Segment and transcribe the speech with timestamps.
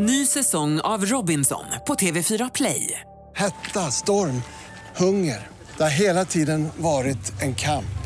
[0.00, 3.00] Ny säsong av Robinson på TV4 Play.
[3.36, 4.42] Hetta, storm,
[4.96, 5.46] hunger.
[5.76, 7.98] Det har hela tiden varit en kamp.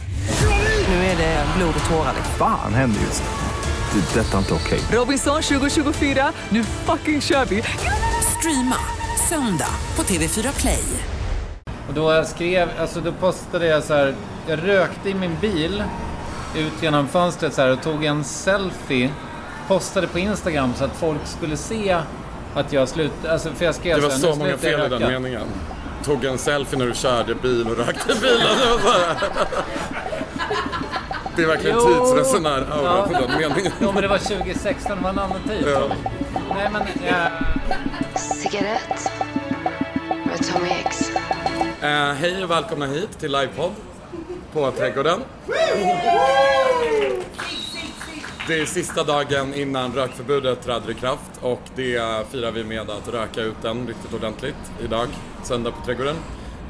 [0.88, 2.14] Nu är det blod och tårar.
[2.38, 4.00] Fan händer just nu.
[4.00, 4.20] Det.
[4.20, 4.80] är Detta är inte okej.
[4.92, 7.62] Robinson 2024, nu fucking kör vi!
[8.38, 8.76] Streama
[9.28, 10.84] söndag på TV4 Play.
[11.88, 14.14] Och då skrev, alltså då postade jag så här,
[14.46, 15.84] jag rökte i min bil
[16.56, 19.10] ut genom fönstret så här och tog en selfie,
[19.68, 21.96] postade på Instagram så att folk skulle se
[22.54, 24.88] att jag slutade, alltså för jag skrev Det var här, så nu många fel i
[24.88, 25.46] den meningen.
[26.04, 28.56] Tog en selfie när du körde bil och rökte bilen.
[31.36, 33.06] Det så är verkligen tidsresenär-aura Ja.
[33.06, 33.72] på den meningen.
[33.80, 35.64] Jo men det var 2016, det var en annan tid.
[35.66, 35.80] Ja.
[36.54, 37.32] Nej men, eh,
[38.16, 39.12] Cigarett
[40.26, 41.10] med Tommy X.
[41.82, 43.72] Eh, hej och välkomna hit till livepodd
[44.52, 45.20] på Trädgården.
[48.46, 53.08] Det är sista dagen innan rökförbudet träder i kraft och det firar vi med att
[53.08, 55.08] röka ut den riktigt ordentligt idag,
[55.42, 56.16] söndag på Trädgården.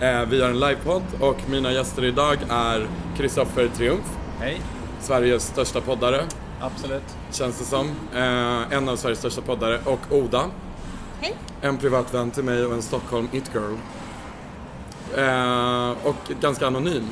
[0.00, 4.04] Eh, vi har en livepodd och mina gäster idag är Kristoffer Triumf,
[4.38, 4.60] hej,
[5.00, 6.24] Sveriges största poddare,
[6.60, 7.16] absolut.
[7.30, 7.86] känns det som.
[8.14, 10.44] Eh, en av Sveriges största poddare och Oda.
[11.20, 11.36] Hej.
[11.60, 13.76] En privat vän till mig och en Stockholm it-girl.
[15.16, 17.08] Eh, och ganska anonym.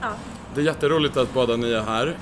[0.00, 0.08] Ja.
[0.54, 2.16] Det är jätteroligt att båda ni är här.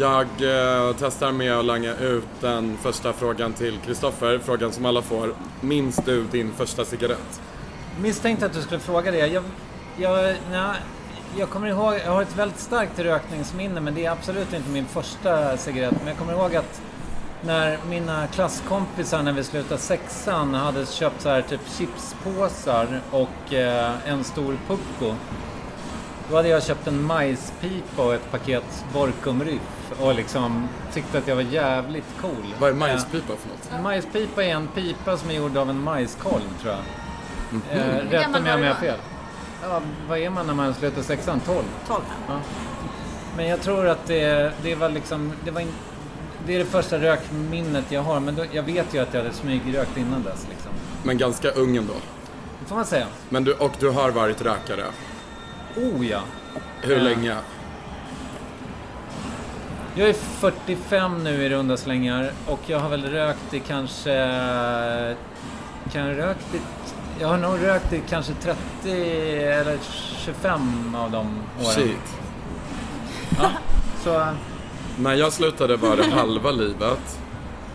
[0.00, 5.02] Jag eh, testar med att langa ut den första frågan till Kristoffer, frågan som alla
[5.02, 5.34] får.
[5.60, 7.40] Minns du din första cigarett?
[8.00, 9.26] Misstänkte att du skulle fråga det.
[9.26, 9.42] Jag,
[9.96, 10.74] jag, na,
[11.38, 14.86] jag kommer ihåg, jag har ett väldigt starkt rökningsminne men det är absolut inte min
[14.86, 15.94] första cigarett.
[15.98, 16.82] Men jag kommer ihåg att
[17.42, 24.08] när mina klasskompisar när vi slutade sexan hade köpt så här typ chipspåsar och eh,
[24.08, 25.14] en stor pucko.
[26.30, 31.34] Då hade jag köpt en majspipa och ett paket Borkum-Riff och liksom tyckte att jag
[31.36, 32.54] var jävligt cool.
[32.58, 33.82] Vad är majspipa för något?
[33.82, 36.82] Majspipa är en pipa som är gjord av en majskolv tror jag.
[37.50, 37.62] Mhm.
[37.70, 38.98] Eh, rätta mig om jag har fel.
[39.62, 41.40] Ja, vad är man när man slutar sexan?
[41.40, 41.62] 12?
[41.86, 42.00] 12.
[42.28, 42.40] Ja.
[43.36, 45.72] Men jag tror att det, det var liksom, det var in,
[46.46, 48.20] det är det första rökminnet jag har.
[48.20, 50.70] Men då, jag vet ju att jag hade smygrökt innan dess liksom.
[51.02, 51.94] Men ganska ung ändå.
[52.60, 53.06] Det får man säga.
[53.28, 54.84] Men du, och du har varit rökare.
[55.76, 56.20] Oh ja.
[56.80, 57.02] Hur Ja.
[57.02, 57.36] länge?
[59.98, 64.10] Jag är 45 nu i runda slängar och jag har väl rökt i kanske...
[65.92, 66.60] Kan jag rökt i...
[67.20, 68.58] Jag har nog rökt i kanske 30
[69.42, 69.78] eller
[70.24, 71.74] 25 av de åren.
[71.74, 72.16] Shit.
[73.38, 73.50] Ja,
[74.04, 74.26] så...
[74.98, 77.20] När jag slutade var det halva livet.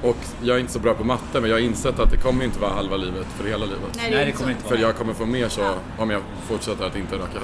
[0.01, 2.45] Och jag är inte så bra på matte men jag har insett att det kommer
[2.45, 3.95] inte vara halva livet för hela livet.
[3.95, 4.81] Nej, det inte kommer inte För vara.
[4.81, 5.61] jag kommer få mer så
[5.97, 7.39] om jag fortsätter att inte röka.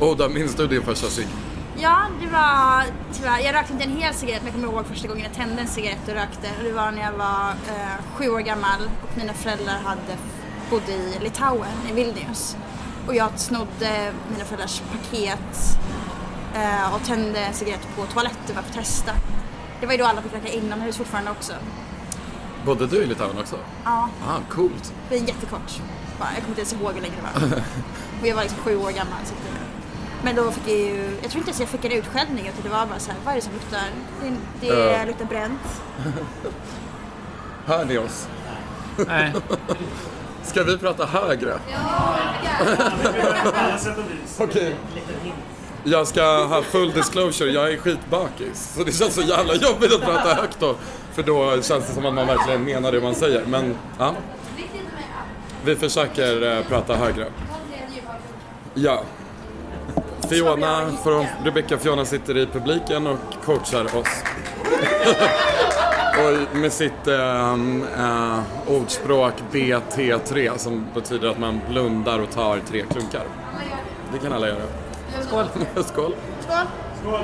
[0.00, 1.28] Oda, minns du din första cigg?
[1.78, 5.08] Ja, det var tyvärr, jag rökte inte en hel cigarett men jag kommer ihåg första
[5.08, 6.48] gången jag tände en cigarett och rökte.
[6.58, 10.16] Och det var när jag var eh, sju år gammal och mina föräldrar hade
[10.70, 12.56] bodde i Litauen, i Vilnius.
[13.06, 15.78] Och jag snodde mina föräldrars paket
[16.54, 19.12] eh, och tände en cigarett på toaletten för att testa.
[19.80, 21.52] Det var ju då alla fick röka inomhus fortfarande också.
[22.64, 23.56] Bodde du i Litauen också?
[23.84, 24.92] Ja, Ah, coolt.
[25.08, 25.80] det är jättekort.
[26.18, 27.56] Bara, jag kommer inte ens ihåg hur länge det var.
[28.20, 29.18] Och jag var liksom sju år gammal.
[29.24, 29.65] Så det,
[30.26, 32.68] men då fick jag ju, jag tror inte ens jag fick en utskällning utan det
[32.68, 33.80] var bara så här, vad är det som luktar?
[34.22, 35.04] Det, det Ja.
[35.04, 35.60] luktar bränt.
[37.66, 38.28] Hör ni oss?
[39.06, 39.32] Nej.
[40.42, 41.58] Ska vi prata högre?
[44.38, 44.76] Okej.
[45.84, 48.72] Jag ska ha full disclosure, jag är skitbakis.
[48.76, 50.74] Så det känns så jävla jobbigt att prata högt då.
[51.12, 53.44] För då känns det som att man verkligen menar det man säger.
[53.46, 54.14] Men, ja.
[55.64, 57.26] Vi försöker eh, prata högre.
[58.74, 59.02] Ja.
[60.28, 64.22] Fiona, från Rebecca Fiona sitter i publiken och coachar oss.
[66.52, 72.84] och med sitt ehm, eh, ordspråk BT3 som betyder att man blundar och tar tre
[72.90, 73.22] klunkar.
[74.12, 74.62] Det kan alla göra.
[75.28, 75.44] Skål!
[75.84, 76.14] Skål!
[77.02, 77.20] Skål!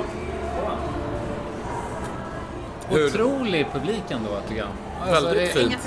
[2.89, 4.69] Hur- Otrolig publik ändå tycker jag.
[5.07, 5.77] Alltså, Väldigt det- fint.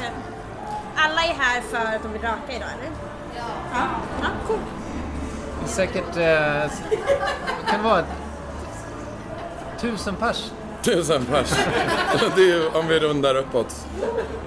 [0.97, 2.91] Alla är här för att de vill röka idag eller?
[3.37, 3.43] Ja.
[4.21, 4.59] Ja, cool.
[5.67, 6.17] Säkert...
[6.17, 6.71] Eh,
[7.71, 8.05] kan det vara
[9.81, 10.51] tusen pers?
[10.83, 11.55] Tusen pers.
[12.37, 13.87] Det är ju om vi rundar uppåt.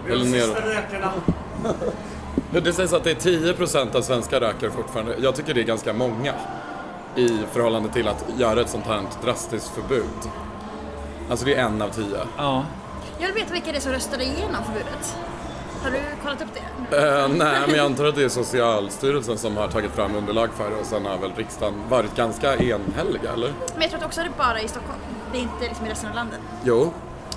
[0.09, 0.57] Eller neråt.
[2.63, 5.15] Det sägs att det är 10% av svenska rökare fortfarande.
[5.19, 6.33] Jag tycker det är ganska många.
[7.15, 10.03] I förhållande till att göra ett sånt här drastiskt förbud.
[11.29, 12.19] Alltså det är en av tio.
[12.37, 12.65] Ja.
[13.19, 15.17] Jag vill veta vilka det är som röstade igenom förbudet.
[15.83, 16.97] Har du kollat upp det?
[16.97, 20.69] Eh, nej, men jag antar att det är Socialstyrelsen som har tagit fram underlag för
[20.69, 23.53] det och sen har väl riksdagen varit ganska enhälliga, eller?
[23.73, 24.99] Men jag tror att också det är bara i Stockholm.
[25.31, 26.39] Det är inte liksom i resten av landet.
[26.63, 26.93] Jo.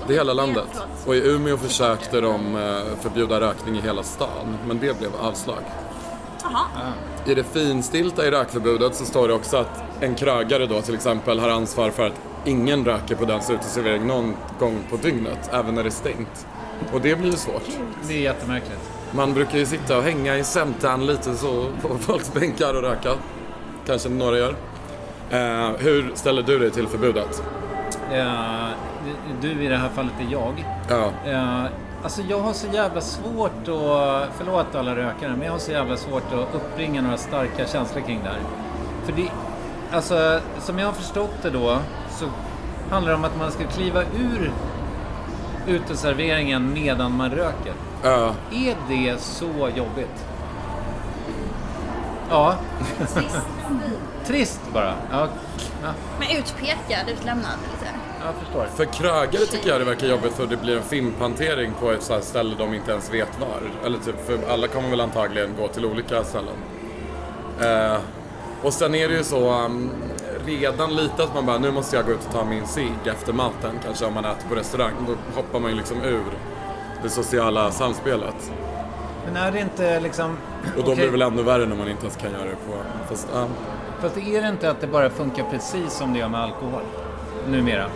[0.06, 0.68] Det är hela landet.
[1.06, 5.62] Och i Umeå försökte de eh, förbjuda rökning i hela stan, men det blev avslag.
[6.42, 6.66] Jaha.
[7.26, 11.38] I det finstilta i rökförbudet så står det också att en krögare då till exempel
[11.38, 15.82] har ansvar för att ingen röker på dens uteservering någon gång på dygnet, även när
[15.82, 16.46] det är stängt.
[16.92, 17.62] Och det blir ju svårt.
[18.08, 18.90] Det är jättemärkligt.
[19.14, 23.10] Man brukar ju sitta och hänga i sämtan lite så på folks bänkar och röka.
[23.86, 24.54] Kanske några gör.
[25.30, 27.42] Eh, hur ställer du dig till förbudet?
[28.12, 28.68] Eh,
[29.40, 30.66] du i det här fallet är jag.
[30.88, 31.64] Ja, Eh,
[32.02, 35.96] alltså jag har så jävla svårt att, förlåt alla rökare, men jag har så jävla
[35.96, 38.40] svårt att uppbringa några starka känslor kring det här.
[39.04, 39.28] För det,
[39.92, 41.78] alltså som jag har förstått det då,
[42.10, 42.24] så
[42.90, 44.52] handlar det om att man ska kliva ur
[45.66, 47.72] uteserveringen medan man röker.
[48.02, 48.34] ja.
[48.52, 50.24] Är det så jobbigt?
[52.30, 52.54] Ja.
[54.26, 54.94] Trist bara.
[55.10, 55.28] Ja,
[55.82, 55.88] ja,
[56.18, 57.92] Men utpekad, utlämnad lite.
[58.24, 58.66] jag förstår.
[58.76, 62.12] För krögare tycker jag det verkar jobbigt för det blir en fimpantering på ett så
[62.14, 63.86] här ställe de inte ens vet var.
[63.86, 66.54] Eller typ, för alla kommer väl antagligen gå till olika ställen.
[67.60, 67.96] Eh,
[68.62, 69.90] och sen är det ju så um,
[70.46, 73.32] redan lite att man bara, nu måste jag gå ut och ta min cigg efter
[73.32, 74.92] maten, kanske om man äter på restaurang.
[75.06, 76.22] Då hoppar man ju liksom ur
[77.02, 78.52] det sociala samspelet.
[79.26, 80.36] Men är det inte liksom...
[80.78, 82.74] Och då blir det väl ännu värre när man inte ens kan göra det på...
[83.08, 83.46] Fast, ja.
[84.00, 86.82] Fast är det inte att det bara funkar precis som det gör med alkohol?
[87.48, 87.86] Numera.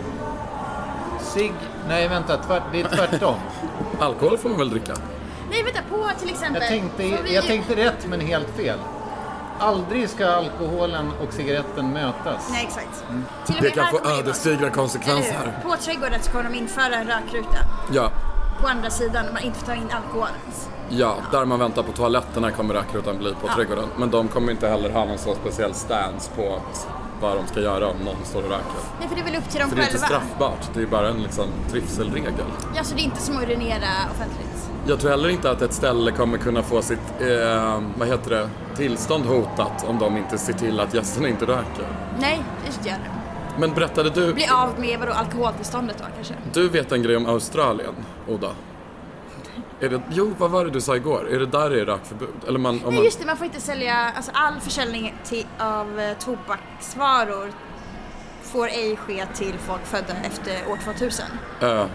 [1.21, 1.51] Sig...
[1.87, 2.37] Nej, vänta.
[2.37, 2.63] Tvärt...
[2.71, 3.35] Det är tvärtom.
[3.99, 4.93] Alkohol får man väl dricka?
[5.51, 6.61] Nej, vänta på till exempel.
[6.61, 8.79] Jag tänkte, vi- jag tänkte rätt, men helt fel.
[9.59, 12.49] Aldrig ska alkoholen och cigaretten mötas.
[12.51, 13.03] Nej, exakt.
[13.45, 15.59] Till och Det kan få ödesdigra konsekvenser.
[15.63, 17.57] På trädgården så kommer de införa en rökruta
[17.93, 18.11] Ja.
[18.61, 20.27] på andra sidan man inte får ta in alkohol.
[20.89, 23.85] Ja, där man väntar på toaletterna kommer rökrutan bli på trädgården.
[23.97, 26.87] Men de kommer inte heller ha någon så speciell stance på att-
[27.21, 28.65] vad de ska göra om någon står och röker.
[28.99, 30.07] Nej, för det är väl upp till dem För det är inte själva.
[30.25, 32.33] straffbart, det är bara en liksom trivselregel.
[32.75, 34.46] Ja, så det är inte som att urinera offentligt.
[34.87, 38.49] Jag tror heller inte att ett ställe kommer kunna få sitt, eh, vad heter det,
[38.75, 41.87] tillstånd hotat om de inte ser till att gästerna inte röker.
[42.19, 43.11] Nej, det jag det.
[43.59, 46.33] Men berättade du, Bli av med vadå, alkoholtillståndet då kanske?
[46.53, 47.93] du vet en grej om Australien,
[48.27, 48.51] Oda?
[49.79, 51.27] Är det, jo, vad var det du sa igår?
[51.31, 52.29] Är det där det är rökförbud?
[52.47, 55.45] Eller man, om Nej man, just det, man får inte sälja, alltså all försäljning till,
[55.59, 57.51] av eh, tobaksvaror
[58.41, 61.25] får ej ske till folk födda efter år 2000.
[61.61, 61.85] eh,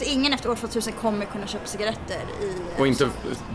[0.00, 2.80] Så ingen efter år 2000 kommer kunna köpa cigaretter i...
[2.80, 3.08] Och inte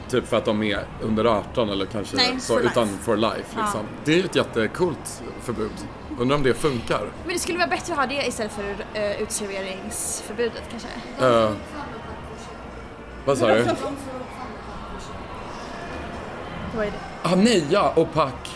[0.09, 2.71] typ för att de är under 18 eller kanske Nej, så, for life.
[2.71, 3.65] utan for life liksom.
[3.73, 3.99] Ja.
[4.03, 5.71] Det är ju ett jättekult förbud.
[6.19, 7.09] Undrar om det funkar?
[7.25, 8.63] Men det skulle vara bättre att ha det istället för
[9.01, 10.87] uh, utserveringsförbudet kanske.
[11.19, 11.51] Eh,
[13.25, 13.63] vad sa du?
[16.75, 16.97] Vad är det?
[17.23, 17.93] Ah, nej, ja!
[17.95, 18.49] Opaque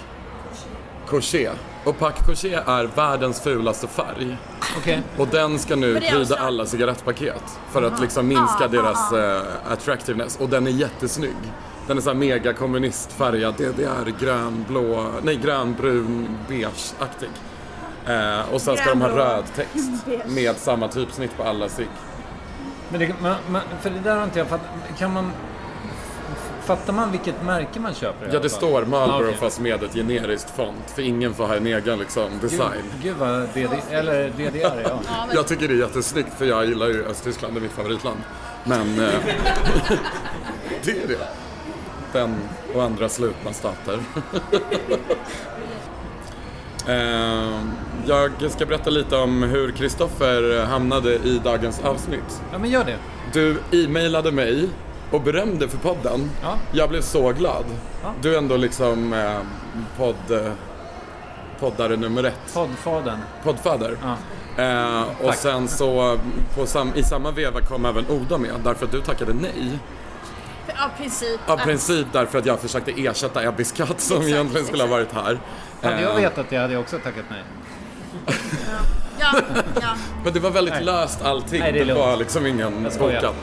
[1.94, 2.01] Crochet.
[2.01, 4.38] Opaque Crochet är världens fulaste färg.
[4.77, 5.01] Okej.
[5.18, 7.44] Och den ska nu pryda alltså- alla cigarettpaket.
[7.71, 9.41] För att liksom minska Ah, deras eh,
[9.71, 10.38] attractiveness.
[10.39, 11.36] Och den är jättesnygg.
[11.88, 13.53] Den är så här mega kommunistfärgad.
[13.57, 17.30] DDR, grön, blå, nej grön, brun, beige-aktig.
[18.06, 21.88] Eh, och sen ska de ha röd text med samma typsnitt på alla cigg.
[22.89, 24.68] Men det, man, man, för det där har inte jag fattat.
[24.97, 25.31] Kan man...
[26.69, 28.30] Fattar man vilket märke man köper?
[28.33, 29.38] Ja, det står Marlboro okej.
[29.39, 30.92] fast med ett generiskt font.
[30.95, 32.81] För ingen får ha en egen liksom, design.
[33.01, 35.01] Gud, gud vad DD, eller DDR, ja.
[35.33, 38.19] Jag tycker det är jättesnyggt för jag gillar ju Östtyskland, det är mitt favoritland.
[38.63, 39.10] Men eh,
[40.83, 41.27] det är det.
[42.13, 42.36] Den
[42.75, 44.00] och andra slutna stater.
[46.88, 47.62] eh,
[48.05, 52.41] jag ska berätta lite om hur Kristoffer hamnade i dagens avsnitt.
[52.51, 52.98] Ja, men gör det.
[53.34, 54.70] Du e-mailade mig
[55.12, 56.32] och berömde för podden.
[56.42, 56.58] Ja.
[56.72, 57.66] Jag blev så glad.
[58.04, 58.13] Ja.
[58.22, 59.38] Du är ändå liksom eh,
[59.98, 60.51] podd, eh,
[61.60, 62.54] poddare nummer ett.
[62.54, 63.20] Poddfadern.
[63.44, 63.98] Poddfader.
[64.01, 64.16] Ja.
[64.63, 65.36] Eh, och Tack.
[65.36, 66.18] sen så
[66.56, 69.80] på sam, i samma veva kom även Oda med därför att du tackade nej.
[70.86, 71.39] Av princip.
[71.48, 75.08] Av princip därför att jag försökte ersätta Ebbis katt som Exakt, egentligen skulle ha varit
[75.08, 75.25] exakt.
[75.25, 75.39] här.
[75.92, 77.44] Hade jag Eh, vetat det hade jag också tackat nej.
[79.20, 79.42] Ja,
[79.82, 79.88] ja.
[80.24, 80.84] Men det var väldigt Nej.
[80.84, 81.60] löst allting.
[81.60, 83.34] Nej, det det var liksom ingen bokad.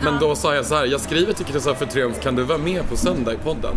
[0.00, 2.88] Men då sa jag så här, jag skriver till Kristoffer Triumf, kan du vara med
[2.88, 3.76] på söndag i podden?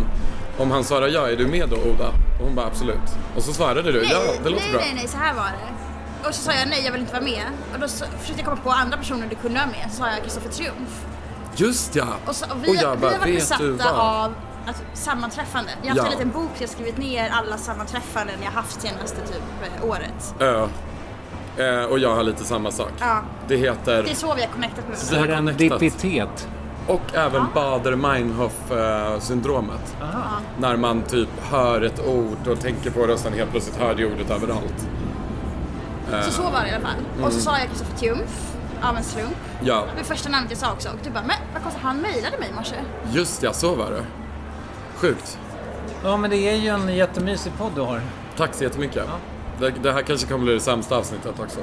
[0.58, 2.08] Om han svarar ja, är du med då Oda?
[2.38, 2.96] Och hon bara absolut.
[3.36, 4.80] Och så svarade du, Nej, ja det låter nej, bra.
[4.80, 6.28] nej, nej, så här var det.
[6.28, 7.42] Och så sa jag nej, jag vill inte vara med.
[7.74, 9.86] Och då så, försökte jag komma på andra personer du kunde vara med.
[9.90, 11.04] Så sa jag Kristoffer Triumf.
[11.56, 12.06] Just ja!
[12.26, 14.34] Och, så, och vi, Och jag vi bara, har varit besatta av
[14.66, 15.74] alltså, sammanträffanden.
[15.82, 16.12] Jag har haft Ja.
[16.12, 20.34] en liten bok där jag skrivit ner alla sammanträffanden jag haft senaste typ eh, året.
[20.38, 20.68] Ja.
[21.58, 22.92] Eh, och jag har lite samma sak.
[23.00, 23.20] Ja.
[23.48, 25.58] Det heter, Det är så vi har connectat med Vi har connectat.
[25.58, 26.48] Serendippitet.
[26.86, 29.96] och även Bader-Meinhof-syndromet.
[30.58, 33.94] När man typ hör ett ord och tänker på det och sen helt plötsligt hör
[33.94, 34.88] det ordet överallt.
[36.24, 36.96] Så så var det i alla fall.
[37.12, 37.30] Och Mm.
[37.30, 38.46] så sa jag Kristoffer Triumf.
[38.82, 39.36] av en slump.
[39.62, 42.38] Ja, Det första namnet jag sa också och du bara, men vad konstigt, han mejlade
[42.38, 42.74] mig i morse.
[43.12, 44.04] just ja, så var det.
[44.96, 45.38] Sjukt.
[46.04, 48.00] Ja, men det är ju en jättemysig podd du har.
[48.36, 49.04] Tack så jättemycket.
[49.60, 51.60] Det, det här kanske kommer bli det sämsta avsnittet också.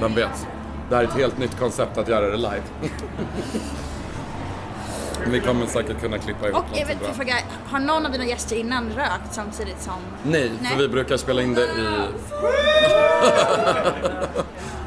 [0.00, 0.46] Vem vet?
[0.88, 2.62] Det här är ett helt nytt koncept att göra det live.
[5.26, 7.08] Vi kommer säkert kunna klippa ihop Och jag vet, någonting bra.
[7.08, 9.94] jag frågar, har någon av dina gäster innan rökt samtidigt som...
[10.22, 10.72] Nej, Nej.
[10.72, 11.66] för vi brukar spela in det i...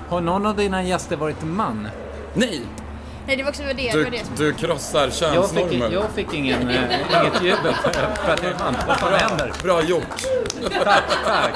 [0.09, 1.87] Har någon av dina gäster varit man?
[2.33, 2.61] Nej!
[3.27, 4.35] Nej, det var också det, det, var Du, det som...
[4.35, 5.91] du krossar Jag fick, könsnormer.
[5.91, 6.83] jag fick ingen, äh,
[7.21, 8.75] inget jubel för, för att jag är man.
[8.87, 9.51] Vad fan händer?
[9.63, 10.23] Bra gjort!
[10.83, 11.55] Tack, tack.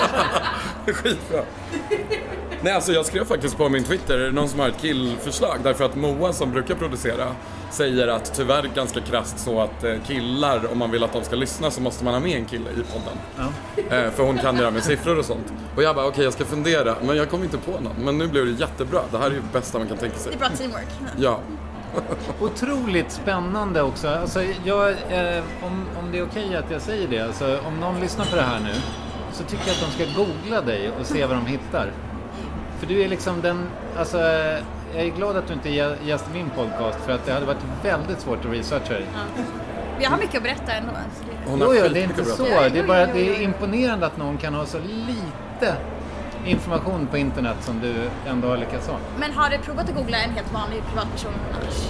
[0.95, 1.43] Skitbra.
[2.63, 5.57] Nej, alltså jag skrev faktiskt på min Twitter, det någon som har ett killförslag?
[5.63, 7.27] Därför att Moa som brukar producera
[7.71, 11.35] säger att tyvärr ganska krasst så att eh, killar, om man vill att de ska
[11.35, 13.17] lyssna så måste man ha med en kille i podden.
[14.05, 15.53] Eh, för hon kan det här med siffror och sånt.
[15.75, 17.95] Och jag bara, okej jag ska fundera, men jag kom inte på någon.
[18.05, 20.21] Men nu blev det jättebra, det här är ju det bästa man kan tänka Det
[20.23, 20.33] sig.
[20.33, 20.87] är bra teamwork.
[21.19, 21.39] Ja,
[22.39, 24.07] Otroligt spännande också.
[24.09, 27.99] Alltså, jag, eh, om, om det är okej att jag säger det, alltså, om någon
[27.99, 28.73] lyssnar på det här nu
[29.33, 31.91] så tycker jag att de ska googla dig och se vad de hittar.
[32.81, 34.17] För du är liksom den, alltså,
[34.95, 37.33] jag är glad att du inte är gä- gäst i min podcast för att det
[37.33, 39.05] hade varit väldigt svårt att researcha dig.
[39.99, 40.91] Jag har mycket att berätta ändå.
[41.47, 42.35] hon Jo, har ja, det är inte bra.
[42.35, 42.47] så.
[42.51, 43.43] Ja, Det är jo, bara jo, det är jo.
[43.43, 45.75] imponerande att någon kan ha så lite
[46.45, 47.93] information på internet som du
[48.29, 48.95] ändå har lyckats ha.
[49.19, 51.87] Men har du provat att googla en helt vanlig privatperson annars?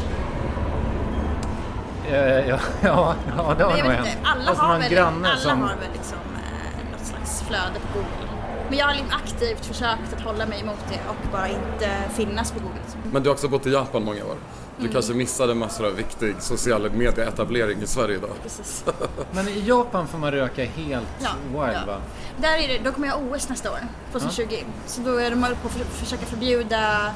[2.11, 4.17] Eh, Ja, ja, ja, det har nog hänt.
[4.23, 5.61] alla man har väl, alla som...
[5.61, 8.30] har väl liksom eh, något slags flöde på Google.
[8.71, 12.51] Men jag har liksom aktivt försökt att hålla mig emot det och bara inte finnas
[12.51, 12.79] på Google.
[13.11, 14.35] Men du har också bott i Japan många år.
[14.77, 14.93] Du Mm.
[14.93, 18.29] kanske missade massor av viktig social medieetablering i Sverige idag.
[18.43, 18.85] Precis.
[19.31, 21.85] Men i Japan får man röka helt Ja, wild ja.
[21.87, 21.97] va?
[22.37, 23.79] Där är det, då kommer jag OS nästa år,
[24.11, 24.45] 2020.
[24.87, 27.11] Så då är de på att för, försöka förbjuda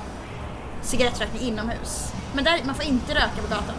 [0.81, 2.13] cigarettrökning inomhus.
[2.33, 3.75] Men där, man får inte röka på gatan.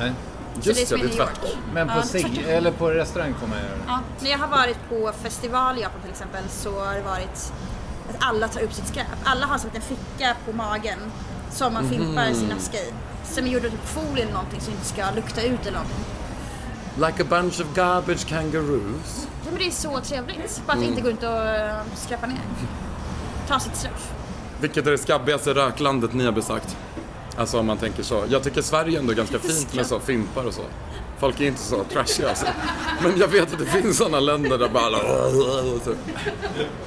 [0.00, 0.12] Nej.
[0.54, 1.50] Det Just som i det är tvärtom.
[1.74, 2.44] Men på, Ja, tvärtom.
[2.48, 3.82] eller på restaurang får man göra det.
[3.86, 7.52] Ja, när jag har varit på festival i Japan till exempel så har det varit
[8.10, 9.06] att alla tar upp sitt skräp.
[9.24, 10.98] Alla har som en ficka på magen
[11.50, 12.92] som man fimpar sin aska i.
[13.24, 16.04] Som är gjord av typ folie eller någonting det inte ska lukta ut eller någonting.
[16.96, 19.26] Like a bunch of garbage kangaroos.
[19.44, 20.62] Ja, men det är så trevligt.
[20.66, 22.38] Bara att inte gå runt och äh, skräpa ner.
[23.48, 24.12] Ta sitt straff.
[24.60, 26.76] Vilket är det skabbigaste röklandet ni har besökt?
[27.38, 28.24] Alltså om man tänker så.
[28.28, 30.62] Jag tycker Sverige ändå är ganska fint med så fimpar och så.
[31.18, 32.46] Folk är inte så trashiga alltså.
[33.02, 34.98] Men jag vet att det finns sådana länder där bara alla...
[35.84, 35.96] Typ.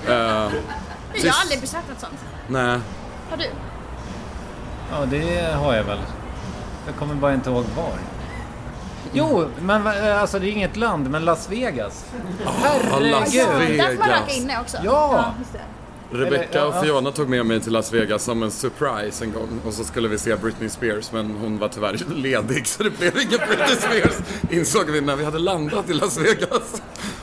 [0.07, 2.13] Eh, Jag har aldrig besökt något sånt.
[2.47, 2.79] nej,
[3.29, 3.45] Har du?
[4.91, 5.99] Ja, det har jag väl.
[6.85, 7.93] Jag kommer bara inte ihåg var.
[9.13, 12.05] Jo, men eh, alltså det är inget land, men Las Vegas.
[12.45, 13.59] Las Herregud!
[13.59, 13.87] Vegas.
[13.87, 14.77] Där får man röka inne också.
[14.83, 15.33] Ja.
[15.39, 15.59] just det.
[16.11, 19.73] Rebecca och Fiona tog med mig till Las Vegas som en surprise en gång och
[19.73, 23.39] så skulle vi se Britney Spears men hon var tyvärr ledig så det blev ingen
[23.47, 24.13] Britney Spears
[24.51, 26.81] insåg vi när vi hade landat i Las Vegas.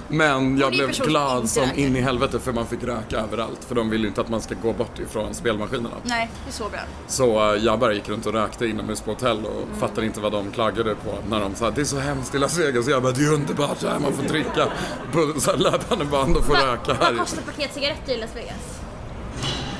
[0.08, 3.90] Men jag blev glad som in i helvete för man fick röka överallt för de
[3.90, 5.94] ville ju inte att man ska gå bort ifrån spelmaskinerna.
[6.02, 6.80] Nej, det är så bra.
[7.06, 9.80] Så eh, jag bara gick runt och rökte inomhus på hotell och Mm.
[9.80, 12.58] fattade inte vad de klagade på när de sa det är så hemskt i Las
[12.58, 12.86] Vegas.
[12.86, 14.68] Och jag bara det är underbart här, man får dricka
[15.12, 17.16] på så löpande band och få röka Vad här.
[17.16, 18.73] kostar ett paket cigaretter i Las Vegas?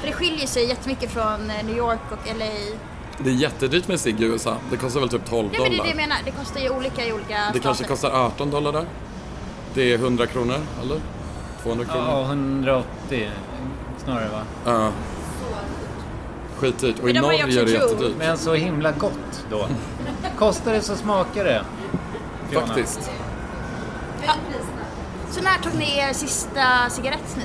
[0.04, 2.44] För det skiljer sig jättemycket från eh, New York och LA.
[3.18, 4.56] Det är jättedyrt med cigg i USA.
[4.70, 5.84] Det kostar väl typ 12 Ja men det är dollar.
[5.84, 8.08] det jag menar, det kostar ju olika i olika Det kanske stater.
[8.08, 8.87] kostar 18 dollar där.
[9.75, 11.00] Det är 100 kronor, eller?
[11.62, 12.08] 200 kronor?
[12.08, 13.30] Ja, 180
[14.04, 14.42] snarare va?
[14.64, 14.90] Ja.
[16.56, 16.99] Skitdyrt.
[16.99, 18.16] Och i Men ju Norge är det jättedyrt.
[18.18, 19.68] Men så himla gott då.
[20.38, 21.64] Kostar det så smakar det.
[22.50, 22.66] Fiona.
[22.66, 23.11] Faktiskt.
[25.30, 27.42] Så när tog ni er sista cigarett ni?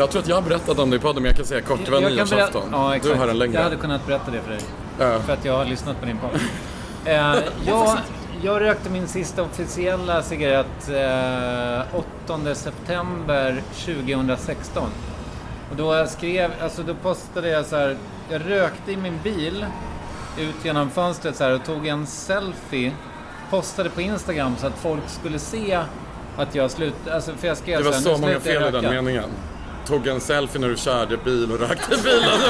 [0.00, 1.80] Jag tror att jag har berättat om det i podden, men jag kan säga kort.
[1.84, 2.68] Det var nyårsafton.
[2.72, 3.18] Ja, du exakt.
[3.18, 3.54] har en längre.
[3.54, 4.60] Jag hade kunnat berätta det för dig.
[4.98, 5.20] Ja.
[5.20, 6.30] För att jag har lyssnat på din podd.
[7.04, 7.98] eh, jag,
[8.42, 14.88] jag rökte min sista officiella cigarett eh, 8 september 2016.
[15.70, 17.96] Och då skrev, alltså då postade jag så här,
[18.30, 19.66] jag rökte i min bil
[20.38, 22.92] ut genom fönstret så här och tog en selfie,
[23.50, 25.80] postade på Instagram så att folk skulle se
[26.36, 28.64] att jag slutade, alltså för jag skrev Det var här, så "Nu många fel i
[28.64, 29.30] den röka." meningen.
[29.86, 32.40] Tog en selfie när du körde bil och rökte i bilen.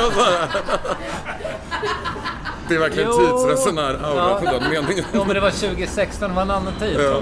[2.68, 3.18] Det, är verkligen Jo.
[3.18, 5.04] tidsresenär-aura på den meningen.
[5.12, 7.00] Ja, men det var 2016, det var en annan tid.
[7.00, 7.20] Ja.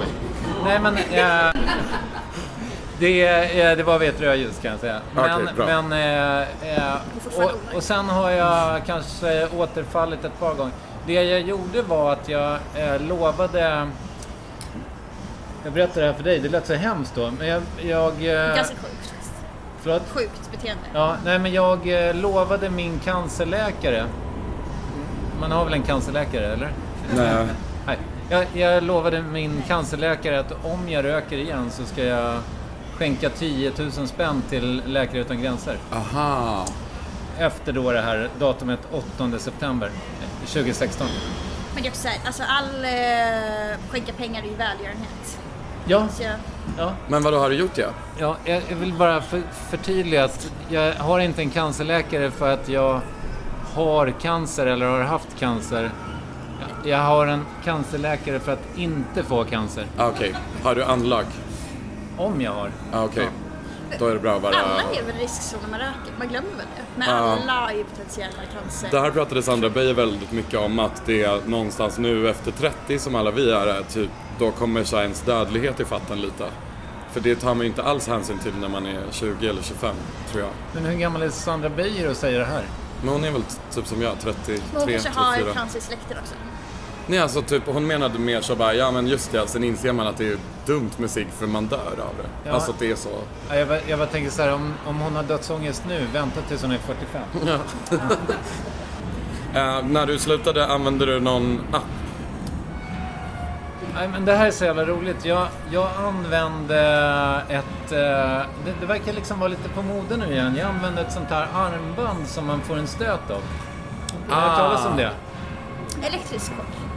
[0.65, 0.97] Nej, men...
[0.97, 1.63] Eh,
[2.99, 3.27] det,
[3.61, 5.01] eh, det var vid ett rödljus kan jag säga.
[5.15, 5.67] Men, bra.
[5.83, 6.95] men eh, eh,
[7.37, 10.73] och, och sen har jag kanske återfallit ett par gånger.
[11.07, 13.89] Det jag gjorde var att jag eh, lovade...
[15.65, 17.31] Jag berättar det här för dig, det lät så hemskt då.
[17.39, 17.63] Men jag...
[17.83, 18.98] jag eh, Ganska sjukt.
[19.81, 20.03] Förlåt?
[20.09, 20.83] Sjukt beteende.
[20.95, 24.07] Ja, nej men jag eh, lovade min cancerläkare.
[25.41, 26.73] Man har väl en cancerläkare, eller?
[27.17, 27.47] Nej.
[27.87, 27.99] Nej.
[28.31, 32.39] Jag, jag lovade min cancerläkare att om jag röker igen så ska jag
[32.99, 35.77] skänka 10 000 spänn till Läkare Utan Gränser.
[35.93, 36.67] Aha.
[37.39, 38.81] Efter då det här datumet
[39.19, 39.91] 8 september
[40.23, 41.07] eh, 2016.
[41.75, 45.39] Men det är också såhär, alltså all eh, skänka pengar är ju välgörenhet.
[45.89, 46.23] Ja, Så
[46.79, 46.93] ja.
[47.09, 47.89] Men vad har du gjort ja?
[48.19, 53.01] Ja, jag vill bara för, förtydliga att jag har inte en cancerläkare för att jag
[53.75, 55.91] har cancer eller har haft cancer.
[56.85, 59.87] Jag har en cancerläkare för att inte få cancer.
[59.97, 60.35] Ah, Okej.
[60.63, 61.25] Har du anlag?
[62.17, 62.71] Om jag har.
[62.93, 63.29] Ah, Okej.
[63.99, 64.55] Då är det bra att vara...
[64.57, 66.13] alla är väl i riskzon när man röker?
[66.19, 66.83] Man glömmer väl det?
[66.97, 67.15] Men Ja.
[67.43, 68.89] alla är ju potentiella cancer.
[68.91, 72.99] Det här pratade Sandra Beijer väldigt mycket om att det är någonstans nu efter 30
[72.99, 76.45] som alla vi är, typ, då kommer ens dödlighet i fatten lite.
[77.13, 79.95] För det tar man ju inte alls hänsyn till när man är 20 eller 25,
[80.31, 80.51] tror jag.
[80.73, 82.65] Men hur gammal är Sandra Beijer och säger det här?
[83.01, 83.43] Men hon är väl
[83.75, 85.55] typ som jag, 33, Men hon kanske har 34.
[85.55, 86.35] cancer i släkten också.
[87.11, 90.07] Nej, alltså typ, hon menade mer så bara, ja men just det, sen inser man
[90.07, 90.37] att det är
[90.67, 92.29] dumt med sig för man dör av det.
[92.49, 92.53] Ja.
[92.55, 93.09] Alltså att det är så.
[93.49, 96.41] Ja, Jag bara, jag bara tänker så här, om, om hon har dödsångest nu, vänta
[96.49, 97.23] tills hon är 45.
[99.55, 101.83] Eh, när du slutade, använde du någon app?
[103.95, 105.25] Nej, men det här är så jävla roligt.
[105.25, 106.81] Jag, jag använde
[107.49, 107.93] ett...
[107.93, 107.99] eh,
[108.65, 110.57] det, det verkar liksom vara lite på mode nu igen.
[110.57, 113.43] Jag använde ett sånt här armband som man får en stöt av.
[114.29, 115.11] Har du hört talas om det?
[116.07, 116.88] Elektrisk chock.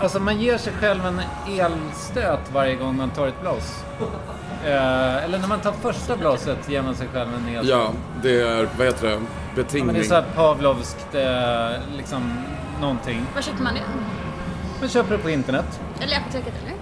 [0.00, 1.20] Alltså man ger sig själv en
[1.58, 3.84] elstöt varje gång man tar ett blås.
[4.64, 7.70] Eh, eller när man tar första blåset ger man sig själv en elstöt.
[7.70, 9.18] Ja, det är, vad heter det, Ja,
[9.54, 9.86] betingning.
[9.86, 12.44] men det är så här Pavlovskt, eh, liksom
[12.80, 13.22] någonting.
[13.34, 13.80] Var köpte man det?
[14.80, 15.80] Man köper det på internet.
[16.00, 16.74] Eller apoteket eller?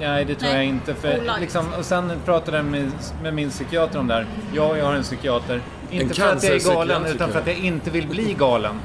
[0.00, 0.58] Nej, det tror Nej.
[0.58, 0.94] jag inte.
[0.94, 2.90] För, liksom, och sen pratade jag med,
[3.22, 4.26] med min psykiater om det här.
[4.54, 5.60] Ja, jag har en psykiater.
[5.90, 8.80] Inte En för att jag är galen, utan för att jag inte vill bli galen.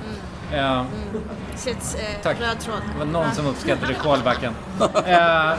[0.53, 0.83] Eh,
[1.55, 2.39] Sätts eh, Tack.
[2.41, 2.75] röd tråd.
[2.93, 4.53] det var någon som uppskattade callbacken.
[5.05, 5.53] Eh,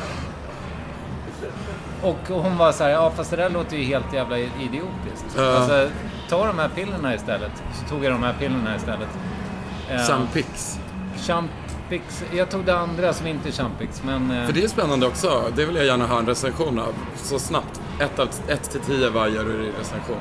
[2.02, 5.26] och hon var så här, ja fast det där låter ju helt jävla idiotiskt.
[5.36, 5.56] Ja.
[5.56, 5.90] Alltså,
[6.28, 7.52] ta de här pillerna istället.
[7.74, 9.08] Så tog jag de här pillerna istället.
[9.90, 10.78] Eh, Sampix.
[11.16, 12.24] Champix.
[12.32, 14.30] Jag tog det andra som inte är Champix, men...
[14.30, 15.42] eh, För det är spännande också.
[15.56, 16.94] Det vill jag gärna ha en recension av.
[17.16, 17.80] Så snabbt.
[18.48, 20.20] 1 till 10, vad gör du i recension?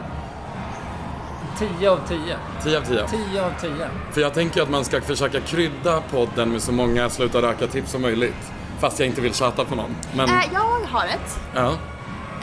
[1.59, 2.37] 10 av 10.
[2.63, 3.07] 10 av 10.
[3.07, 3.71] 10 av 10.
[4.11, 8.01] För jag tänker att man ska försöka krydda podden med så många sluta röka-tips som
[8.01, 8.51] möjligt.
[8.79, 9.95] Fast jag inte vill tjata på någon.
[10.15, 10.59] Men, Eh, jag
[10.91, 11.39] har ett.
[11.55, 11.73] ja.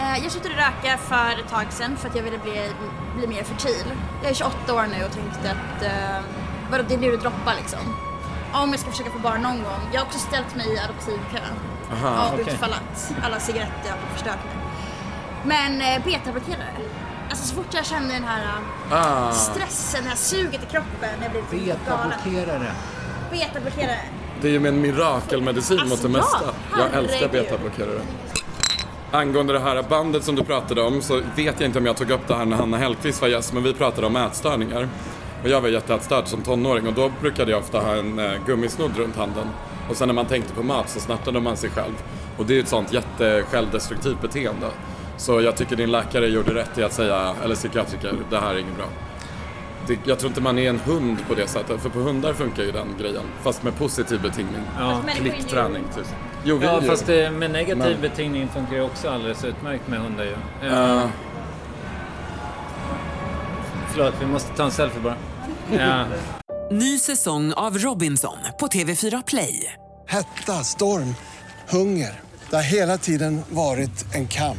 [0.00, 2.60] Eh, jag slutade röka för ett tag sedan för att jag ville bli,
[3.16, 3.84] bli mer fertil.
[4.22, 6.24] Jag är 28 år nu och tänkte att eh,
[6.70, 7.78] vadå, det är nu det droppar liksom.
[8.52, 9.80] Om jag ska försöka få barn någon gång.
[9.92, 11.38] Jag har också ställt mig i adoptivkö.
[11.92, 12.44] Aha, av okej.
[12.54, 14.56] utfall att alla cigaretter har förstört mig.
[15.44, 16.74] Men eh, betablockerare.
[17.30, 18.92] Alltså så fort jag känner den här eh,
[19.28, 19.32] Ah.
[19.32, 21.64] stressen, det här suget i kroppen när jag blir.
[21.66, 22.72] Betablockerare.
[23.30, 23.98] Betablockerare.
[24.40, 26.24] Det är ju en mirakelmedicin Alltså, mot det ja.
[26.24, 26.54] mesta.
[26.78, 28.00] Jag älskar betablockerare.
[29.12, 32.10] Angående det här bandet som du pratade om så vet jag inte om jag tog
[32.10, 34.88] upp det här när Hanna Hellquist var gäst, men vi pratade om ätstörningar.
[35.42, 38.96] Och jag var jätteätstörd som tonåring och då brukade jag ofta ha en eh, gummisnodd
[38.96, 39.46] runt handen.
[39.90, 41.92] Och sen när man tänkte på mat så snattade man sig själv.
[42.36, 44.66] Och det är ju ett sånt jättesjälvdestruktivt beteende.
[45.20, 48.59] Så jag tycker din läkare gjorde rätt i att säga, eller psykiatriker, det här är
[48.59, 48.87] inget bra.
[49.87, 52.62] Det, jag tror inte man är en hund på det sättet, för på hundar funkar
[52.62, 53.22] ju den grejen.
[53.42, 54.62] Fast med positiv betingning.
[54.78, 55.00] Ja.
[55.16, 56.06] Klickträning, typ.
[56.44, 56.88] Jo, vi Ja, ju.
[56.88, 60.37] fast det, med negativ Men- betingning funkar ju också alldeles utmärkt med hundar ju.
[60.68, 61.06] Eh, Eh,
[63.92, 65.16] Förlåt, vi måste ta en selfie bara.
[65.78, 66.04] Ja.
[66.70, 69.74] Ny säsong av Robinson på TV4 Play.
[70.09, 71.14] Hetta, storm,
[71.68, 72.20] hunger.
[72.50, 74.59] Det har hela tiden varit en kamp.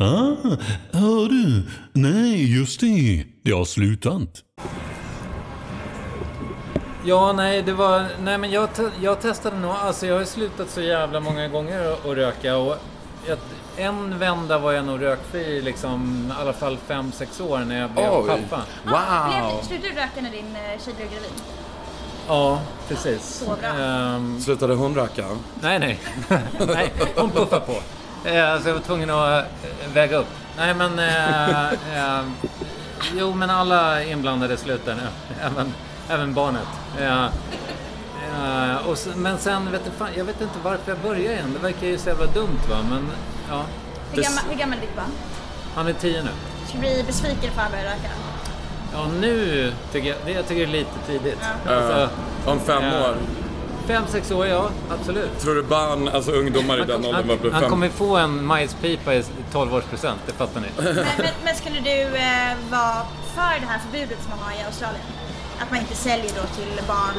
[0.00, 0.56] Ah,
[0.92, 1.62] hör du?
[1.92, 3.24] Nej, just det.
[3.42, 4.44] Det har slutat.
[7.04, 8.06] Ja, nej, det var...
[8.22, 9.70] Nej, men jag, te, jag testade nog...
[9.70, 12.76] Alltså, jag har slutat så jävla många gånger att röka och
[13.26, 13.38] jag,
[13.76, 18.10] en vända var jag nog rökfri liksom i alla fall 5-6 år när jag blev
[18.12, 18.28] Oj.
[18.48, 18.62] pappa.
[18.84, 19.62] Wow!
[19.62, 21.30] Slutade du röka när din eh, tjej blev gravid?
[22.28, 23.22] Ja, precis.
[23.22, 23.68] Så bra.
[23.68, 25.26] Ehm, Slutade hon röka?
[25.62, 26.00] nej, nej.
[26.66, 27.74] nej, hon puffade på.
[28.24, 30.28] Eh, så jag var tvungen att eh, väga upp.
[30.56, 30.98] Nej, men...
[30.98, 31.60] eh,
[32.18, 32.22] eh,
[33.16, 35.02] Jo, men alla inblandade slutar nu.
[35.42, 35.74] Även,
[36.08, 36.66] även barnet.
[37.00, 37.28] Ja.
[38.42, 41.52] Ja, och sen, men sen, vet du, fan, jag vet inte varför jag börjar igen.
[41.52, 43.08] Det verkar ju så jävla dumt va, men
[43.50, 43.64] ja.
[44.12, 45.10] Hur gammal, hur gammal är ditt barn?
[45.74, 46.30] Han är tio nu.
[46.68, 48.10] Ska bli besviken att han börjar röka?
[48.92, 51.38] Ja, nu tycker jag, jag tycker det är lite tidigt.
[51.66, 52.08] Eh, Alltså,
[52.46, 53.08] om fem ja.
[53.08, 53.16] år.
[53.90, 54.70] Fem, sex år, ja.
[54.90, 55.38] Absolut.
[55.40, 59.22] Tror du barn, alltså ungdomar i den åldern blir Han kommer få en majspipa i
[59.52, 60.66] 12-årspresent, det fattar ni.
[60.76, 61.04] Men, men,
[61.44, 65.02] men skulle du eh, vara för det här förbudet som man har i Australien?
[65.62, 67.14] Att man inte säljer då till barn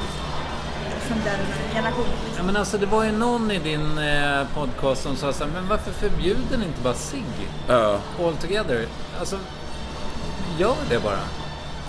[1.08, 1.40] från den
[1.74, 2.10] generationen?
[2.12, 2.46] Ja, Liksom.
[2.46, 5.68] men alltså det var ju någon i din eh, podcast som sa så här, men
[5.68, 7.24] varför förbjuder ni inte bara cigg
[7.68, 7.98] Ja.
[8.26, 8.86] all together?
[9.20, 9.38] Alltså,
[10.58, 11.14] gör det bara.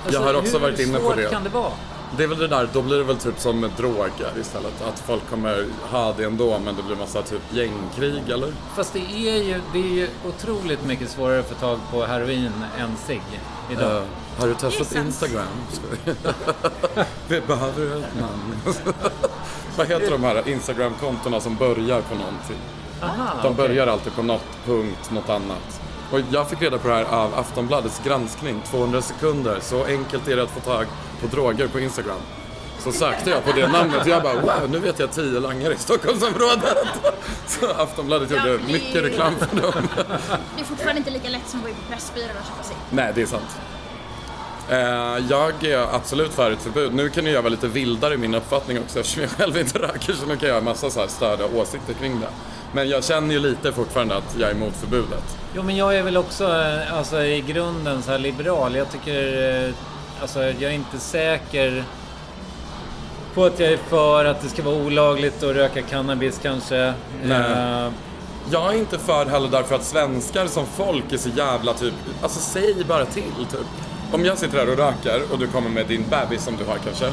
[0.05, 1.31] Alltså, Jag har också hur varit inne på svårt det.
[1.31, 1.73] kan det vara?
[2.16, 4.83] Det är väl det där, då blir det väl typ som med droger istället.
[4.83, 8.53] Att folk kommer ha det ändå, men det blir massa typ gängkrig, eller?
[8.77, 12.53] Fast det är ju, det är ju otroligt mycket svårare att få tag på heroin
[12.79, 13.22] än cigg
[13.70, 13.96] idag.
[13.96, 14.03] Eh,
[14.38, 14.98] har du testat Det.
[14.98, 15.46] Instagram?
[17.29, 18.75] Vi behöver en man.
[19.77, 22.59] Vad heter de här Instagram-kontona som börjar på någonting?
[23.03, 25.81] Aha, De börjar alltid på något punkt, något annat.
[26.12, 29.59] Och jag fick reda på det här av Aftonbladets granskning, 200 sekunder.
[29.61, 30.87] Så enkelt är det att få tag
[31.23, 32.21] på droger på Instagram.
[32.79, 35.73] Så sökte jag på det namnet och jag bara wow, nu vet jag tio langare
[35.75, 36.77] i Stockholmsområdet.
[37.47, 39.89] Så Aftonbladet Ja, gjorde det är mycket reklam för dem.
[40.57, 42.77] Det är fortfarande inte lika lätt som att gå in på Pressbyrån och köpa cigg.
[42.91, 43.57] Nej, det är sant.
[44.69, 46.95] Eh, jag är absolut för ett förbud.
[46.95, 50.13] Nu kan jag vara lite vildare i min uppfattning också eftersom jag själv inte röker
[50.13, 52.29] så nu kan jag ha massa så här störda åsikter kring det.
[52.73, 55.37] Men jag känner ju lite fortfarande att jag är emot förbudet.
[55.55, 58.75] Jo, men jag är väl också eh, alltså, i grunden så här liberal.
[58.77, 59.75] Jag tycker, eh,
[60.23, 61.85] alltså jag är inte säker
[63.35, 66.93] på att jag är för att det ska vara olagligt att röka cannabis kanske.
[67.25, 67.41] Nej.
[67.87, 67.93] Eh,
[68.51, 72.41] Jag är inte för heller därför att svenskar som folk är så jävla typ, alltså
[72.41, 73.67] säg bara till typ.
[74.13, 76.77] Om jag sitter här och röker och du kommer med din bebis som du har
[76.85, 77.13] kanske.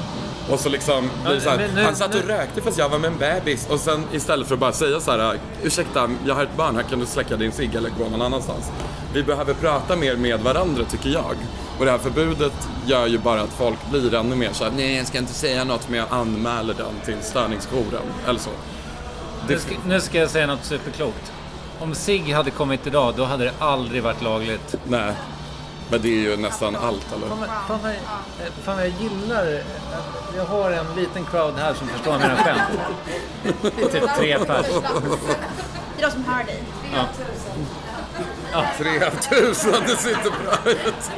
[0.51, 2.99] Och så liksom det så här, nu- han satt och nu- rökte fast jag var
[2.99, 3.67] med en bebis.
[3.69, 6.83] Och sen istället för att bara säga så här, ursäkta jag har ett barn här,
[6.83, 8.71] kan du släcka din cigg eller gå någon annanstans?
[9.13, 11.35] Vi behöver prata mer med varandra tycker jag.
[11.79, 14.97] Och det här förbudet gör ju bara att folk blir ännu mer så här, nej
[14.97, 18.03] jag ska inte säga något men jag anmäler den till störningsjouren.
[18.27, 18.49] Eller så.
[19.47, 21.31] Det, nu, ska, nu ska jag säga något superklokt.
[21.79, 24.75] Om cigg hade kommit idag, då hade det aldrig varit lagligt.
[24.87, 25.13] nej.
[25.91, 27.27] Men det är ju nästan allt eller?
[27.27, 27.79] Fan fan
[28.63, 29.63] fan vad jag gillar...
[30.35, 32.61] Jag har en liten crowd här som förstår mina skämt.
[33.91, 34.65] typ tre pers.
[35.97, 36.63] Det är de som hör dig.
[36.93, 37.05] Ja.
[38.77, 41.11] 3000, det ser inte bra ut.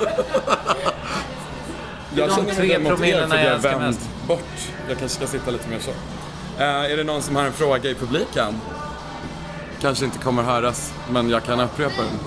[2.16, 4.10] Det är de känner mig tre väl mot er promillena för jag jag älskar mest.
[4.28, 4.70] bort.
[4.90, 5.92] Jag kanske ska sitta lite mer så.
[6.60, 8.62] Eh, är det någon som har en fråga i publiken?
[9.82, 12.20] Kanske inte kommer höras, men jag kan upprepa den.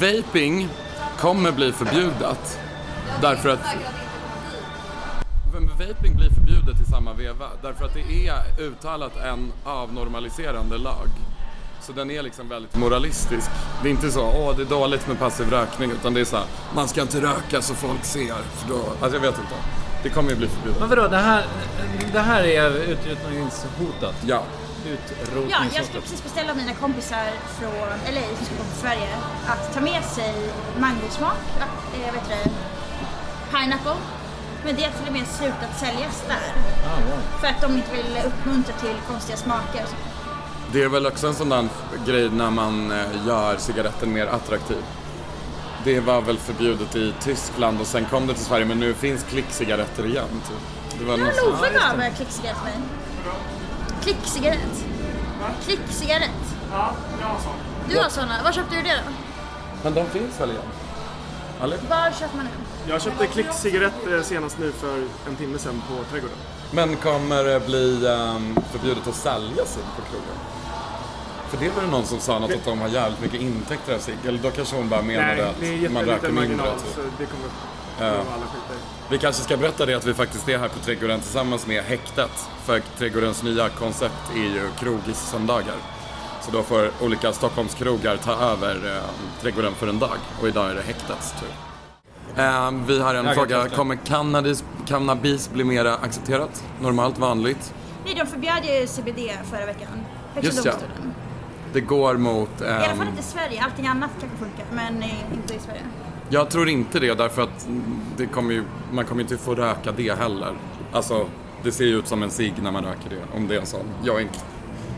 [0.00, 0.68] Vaping
[1.18, 2.60] kommer bli förbjudet
[3.22, 3.60] därför att
[5.78, 11.08] vaping blir förbjudet i samma veva därför att det är uttalat en avnormaliserande lag.
[11.86, 13.50] Så den är liksom väldigt moralistisk.
[13.82, 16.36] Det är inte så, åh det är dåligt med passiv rökning utan det är så
[16.36, 18.34] här, man ska inte röka så folk ser.
[18.34, 19.54] För då, alltså jag vet inte.
[20.02, 20.80] Det kommer ju bli förbjudet.
[20.80, 21.44] Men vadå, det här,
[22.12, 24.14] det här är utrotningshotat?
[24.26, 24.42] Ja.
[25.50, 27.26] Ja, jag skulle precis beställa mina kompisar
[27.58, 29.08] från LA som ska komma till Sverige
[29.46, 30.34] att ta med sig
[30.78, 32.50] mangosmak, äh, vet du
[33.50, 33.96] pineapple.
[34.64, 36.52] Men det har till och med slutat säljas där.
[36.90, 37.40] Ah, wow.
[37.40, 39.82] För att de inte vill uppmuntra till konstiga smaker.
[39.82, 40.15] och så.
[40.76, 41.68] Det är väl också en sån där
[42.06, 44.84] grej när man eh, gör cigaretten mer attraktiv.
[45.84, 49.22] Det var väl förbjudet i Tyskland och sen kom det till Sverige men nu finns
[49.22, 50.28] klickcigaretter igen.
[50.48, 50.98] Typ.
[50.98, 51.44] Det var Ja, nästan...
[51.50, 52.88] Love gav klickcigarett till mig.
[54.02, 54.84] Klickcigarett.
[55.64, 56.56] Klickcigarett.
[56.70, 57.56] Ja, jag har sån.
[57.88, 58.42] Du har såna.
[58.44, 59.12] Var köpte du det då?
[59.82, 60.62] Men de finns väl igen?
[61.62, 61.76] Eller?
[61.76, 62.90] Var köper man det?
[62.90, 66.36] Jag köpte klickcigarett eh, senast nu för en timme sedan på Trädgården.
[66.70, 70.55] Men kommer det bli ehm, förbjudet att sälja cigg på krogen?
[71.50, 73.98] För det var det någon som sa något att de har jävligt mycket intäkter av
[73.98, 74.18] cigg.
[74.26, 76.56] Eller då kanske hon bara menade Nej, det är att man röker mindre.
[76.56, 76.94] marginal Typ.
[76.94, 77.48] så det kommer
[78.00, 78.22] Ja.
[79.10, 82.48] Vi kanske ska berätta det att vi faktiskt är här på Trädgården tillsammans med Häktet.
[82.64, 85.74] För Trädgårdens nya koncept är ju krogis-söndagar.
[86.42, 89.02] Så då får olika Stockholmskrogar ta över eh,
[89.42, 90.16] Trädgården för en dag.
[90.40, 91.48] Och idag är det Häktets tur.
[92.44, 93.68] Eh, vi har en Jag fråga.
[93.68, 96.64] Kommer cannabis, cannabis bli mer accepterat?
[96.80, 97.74] Normalt, vanligt?
[98.04, 99.88] Nej, de förbjöd ju CBD förra veckan.
[100.34, 101.14] Högsta domstolen.
[101.72, 102.60] Det går mot...
[102.60, 103.64] I alla fall ehm, inte i Sverige.
[103.64, 105.82] Allting annat kanske funkar, men eh, inte i Sverige.
[106.28, 107.68] Jag tror inte det därför att
[108.16, 110.54] det kommer ju, man kommer ju inte få röka det heller.
[110.92, 111.26] Alltså,
[111.62, 113.66] det ser ju ut som en cigg när man röker det, om det är en
[113.66, 113.86] sån.
[114.04, 114.38] Jag inte.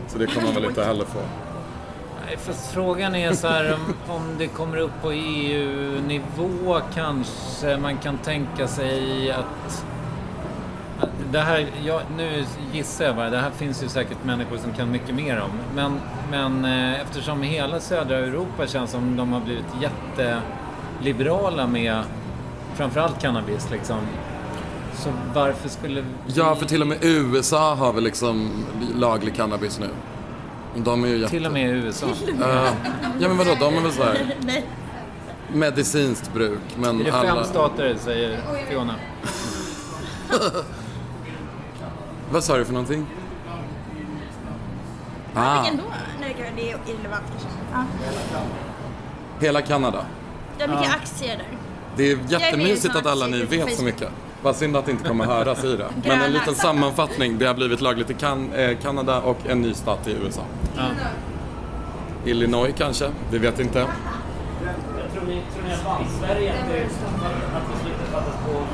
[0.07, 1.19] Så det kommer man väl inte heller få.
[2.25, 7.97] Nej, Fast frågan är så här om, om det kommer upp på EU-nivå kanske man
[7.97, 9.85] kan tänka sig att
[11.31, 14.91] det här, jag, nu gissar jag bara, det här finns ju säkert människor som kan
[14.91, 15.51] mycket mer om.
[15.75, 15.99] Men,
[16.31, 22.03] men eh, eftersom hela södra Europa känns som de har blivit jätteliberala med
[22.75, 23.97] framförallt cannabis liksom.
[24.95, 26.07] Så varför skulle vi...
[26.35, 28.65] Ja, för till och med USA har väl liksom
[28.95, 29.89] laglig cannabis nu.
[30.75, 31.29] De är ju jätte...
[31.29, 32.05] Till och med i USA.
[32.27, 32.73] Eh,
[33.19, 34.35] ja men vadå, de är väl såhär
[35.53, 36.59] medicinskt bruk.
[36.77, 37.35] Men Är det alla...
[37.35, 38.39] fem stater, säger
[38.69, 38.95] Fiona.
[42.31, 43.05] Vad sa du för någonting?
[45.35, 45.83] Ah, Vilken då?
[46.21, 47.47] Nej, det är irrelevant kanske.
[47.73, 47.83] Ja.
[49.39, 50.05] hela Kanada.
[50.57, 50.95] Det är mycket Ja.
[50.95, 51.47] aktier där.
[51.95, 54.09] Det är Jag jättemysigt att alla ni vet så mycket.
[54.43, 55.87] Vad synd att det inte kommer höras i det.
[56.05, 57.37] Men en liten sammanfattning.
[57.37, 60.41] Det har blivit lagligt i kan- eh, Kanada och en ny stat i USA.
[62.25, 63.09] Illinois kanske?
[63.31, 63.85] Vi vet inte.
[65.13, 66.81] Tror ni, tror ni att Sverige att, det,
[67.57, 68.65] att beslutet fattas på moral,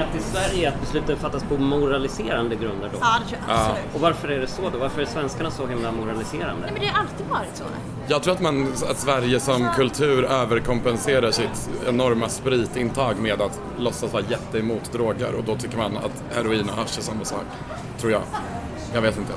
[0.00, 2.98] Att i Sverige att beslutet fattas på moraliserande grunder då?
[3.00, 3.58] Ja, det tror jag.
[3.58, 3.94] Absolut.
[3.94, 4.78] Och varför är det så då?
[4.78, 6.62] Varför är svenskarna så himla moraliserande?
[6.62, 7.64] Nej, men det har alltid varit så.
[8.08, 14.12] Jag tror att, man, att Sverige som kultur överkompenserar sitt enorma spritintag med att låtsas
[14.12, 17.44] vara jätteemot droger och då tycker man att heroin och hasch är samma sak.
[17.98, 18.22] Tror jag.
[18.94, 19.32] Jag vet inte.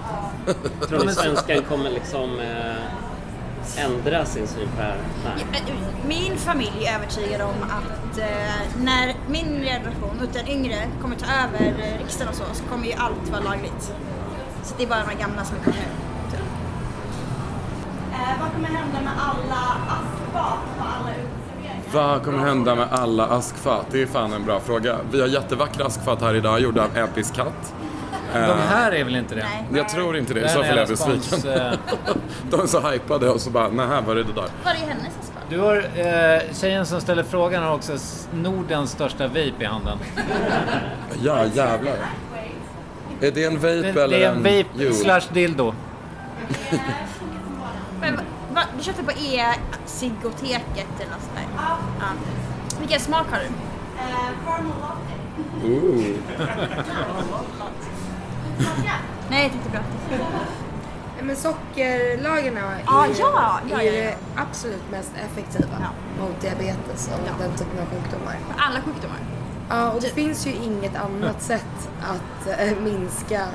[0.87, 2.75] Tror ni svenskan kommer liksom eh,
[3.77, 4.97] ändra sin syn på det här?
[5.23, 5.63] Nej.
[6.07, 11.65] Min familj är övertygad om att eh, när min generation, utan yngre, kommer ta över
[11.65, 13.93] eh, riksdagen och så, så kommer ju allt vara lagligt.
[14.63, 15.79] Så det är bara de gamla som är kvar nu.
[18.13, 21.93] Eh, vad kommer hända med alla askfat på alla uteserveringar?
[21.93, 23.85] Vad kommer hända med alla askfat?
[23.91, 24.97] Det är fan en bra fråga.
[25.11, 27.73] Vi har jättevackra askfat här idag gjorda av Episk katt.
[28.39, 29.47] De här är väl inte det?
[29.73, 31.49] Jag tror inte det, i så fall är jag besviken.
[31.51, 31.73] eh.
[32.49, 34.49] De är så hypade och så bara, nej, var är det där?
[34.63, 35.43] Var är hennes askfat?
[35.49, 37.97] Du har, eh, tjejen som ställer frågan har också
[38.33, 39.97] Nordens största vape i handen.
[41.23, 41.93] Ja, jävlar.
[43.21, 45.73] Är det en vape Det, eller det är en vape slash dildo.
[48.01, 48.15] Men,
[48.53, 51.45] va, du köpte på e-cigoteket eller något sånt där?
[51.57, 51.77] Ja.
[52.79, 53.45] Vilken smak har du?
[55.67, 56.03] Ooh.
[59.29, 59.79] Nej, jag tänkte bra.
[61.21, 65.77] Men sockerlagarna är, Ah, ja, ja, är det absolut mest effektiva
[66.21, 68.35] mot diabetes och den typen av sjukdomar.
[68.57, 69.17] Alla sjukdomar?
[69.69, 73.47] Ja, och det finns ju inget annat sätt att eh, minska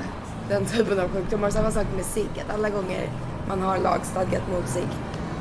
[0.49, 1.49] den typen av sjukdomar.
[1.49, 3.09] Samma sak med cigg, att alla gånger
[3.47, 4.87] man har lagstadgat mot cigg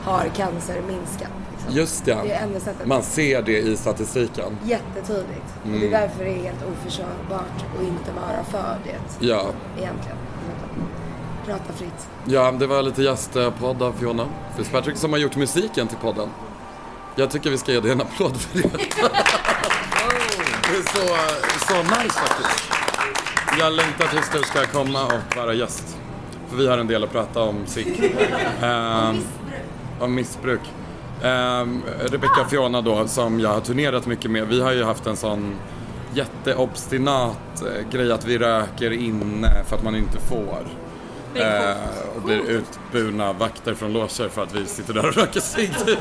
[0.04, 1.30] har cancer minskat.
[1.70, 1.80] Liksom.
[1.80, 2.18] Just ja.
[2.24, 2.86] Det är enda sättet.
[2.86, 4.58] Man ser det i statistiken.
[4.64, 5.46] Jättetydligt.
[5.64, 5.94] Och det Mm.
[5.94, 9.26] är därför det är helt oförsvarbart att inte vara för det.
[9.26, 9.46] Ja.
[9.78, 10.16] Egentligen.
[11.46, 12.08] Prata fritt.
[12.24, 16.28] Ja, det var lite gästpodd av Fiona Fitzpatrick som har gjort musiken till podden.
[17.16, 18.68] Jag tycker vi ska ge dig en applåd för det.
[20.62, 21.16] det är så,
[21.66, 22.72] så nice faktiskt.
[23.58, 25.96] Jag längtar tills du ska komma och vara gäst.
[26.48, 28.14] För vi har en del att prata om SIG.
[28.62, 29.24] Um,
[30.00, 30.60] om missbruk.
[31.24, 35.16] Um, Rebecca Fiona då, som jag har turnerat mycket med, vi har ju haft en
[35.16, 35.54] sån
[36.14, 40.66] jätteobstinat eh, grej att vi röker inne för att man inte får.
[41.34, 41.76] Eh,
[42.16, 45.72] och blir utburna vakter från loger för att vi sitter där och röker cigg.
[45.86, 45.98] typ.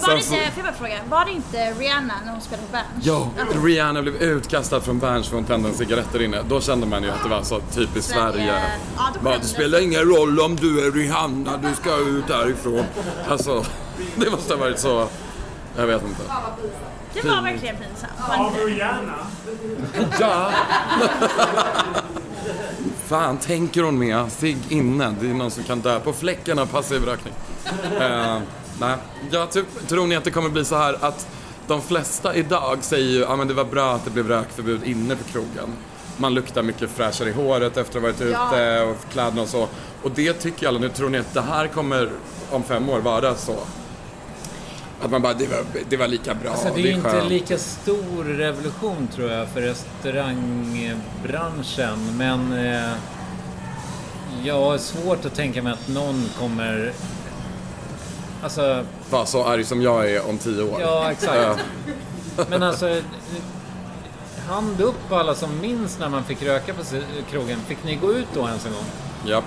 [0.00, 3.06] Var så- får jag bara fråga, var det inte Rihanna när hon spelade på Berns?
[3.06, 3.30] Ja,
[3.64, 6.38] Rihanna blev utkastad från Berns för hon tände en cigaretter inne.
[6.48, 8.32] Då kände man ju att det var så typiskt Sverige.
[8.32, 8.62] Sverige.
[9.24, 12.84] Ja, det spelar ingen roll om du är Rihanna, du ska ut därifrån.
[13.28, 13.64] Alltså,
[14.16, 15.08] det måste ha varit så...
[15.76, 16.22] Jag vet inte.
[17.14, 18.12] Det var verkligen pinsamt.
[18.38, 19.14] Av Rihanna?
[20.20, 20.50] Ja!
[23.06, 24.32] Fan, tänker hon med?
[24.32, 25.14] Cigg inne.
[25.20, 27.34] Det är någon som kan dö på fläcken av passiv rökning.
[28.00, 28.38] Eh,
[28.80, 28.96] nej,
[29.30, 31.26] jag typ, tror ni att det kommer bli så här att
[31.66, 35.16] de flesta idag säger ju att ah, det var bra att det blev rökförbud inne
[35.16, 35.72] på krogen.
[36.16, 38.48] Man luktar mycket fräschare i håret efter att ha varit Ja.
[38.56, 39.68] ute och kläderna och så.
[40.02, 40.88] Och det tycker alla nu.
[40.88, 42.10] Tror ni att det här kommer
[42.50, 43.56] om fem år vara så?
[45.02, 47.10] Att man bara, det var, det var lika bra, Alltså, det är det är inte
[47.10, 47.28] skönt.
[47.30, 52.16] lika stor revolution tror jag för restaurangbranschen.
[52.16, 52.90] Men eh,
[54.44, 56.92] jag har svårt att tänka mig att någon kommer...
[58.42, 60.80] Alltså, Var så arg som jag är om tio år.
[60.80, 61.60] ja exakt.
[62.50, 62.86] Men alltså,
[64.48, 66.82] hand upp alla som minns när man fick röka på
[67.30, 67.58] krogen.
[67.66, 68.84] Fick ni gå ut då ens en gång?
[69.26, 69.44] Japp.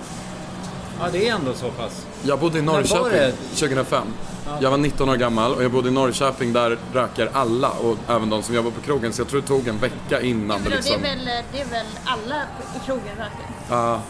[0.99, 2.05] Ja, det är ändå så pass.
[2.23, 3.31] Jag bodde i Norrköping det?
[3.55, 4.07] 2005.
[4.45, 4.57] Ja.
[4.61, 8.29] Jag var 19 år gammal och jag bodde i Norrköping där röker alla och även
[8.29, 9.13] de som jobbar på krogen.
[9.13, 11.01] Så jag tror det tog en vecka innan det liksom...
[11.01, 12.35] det, är väl, det är väl alla
[12.75, 13.45] i krogen röker?
[13.69, 14.01] Ja.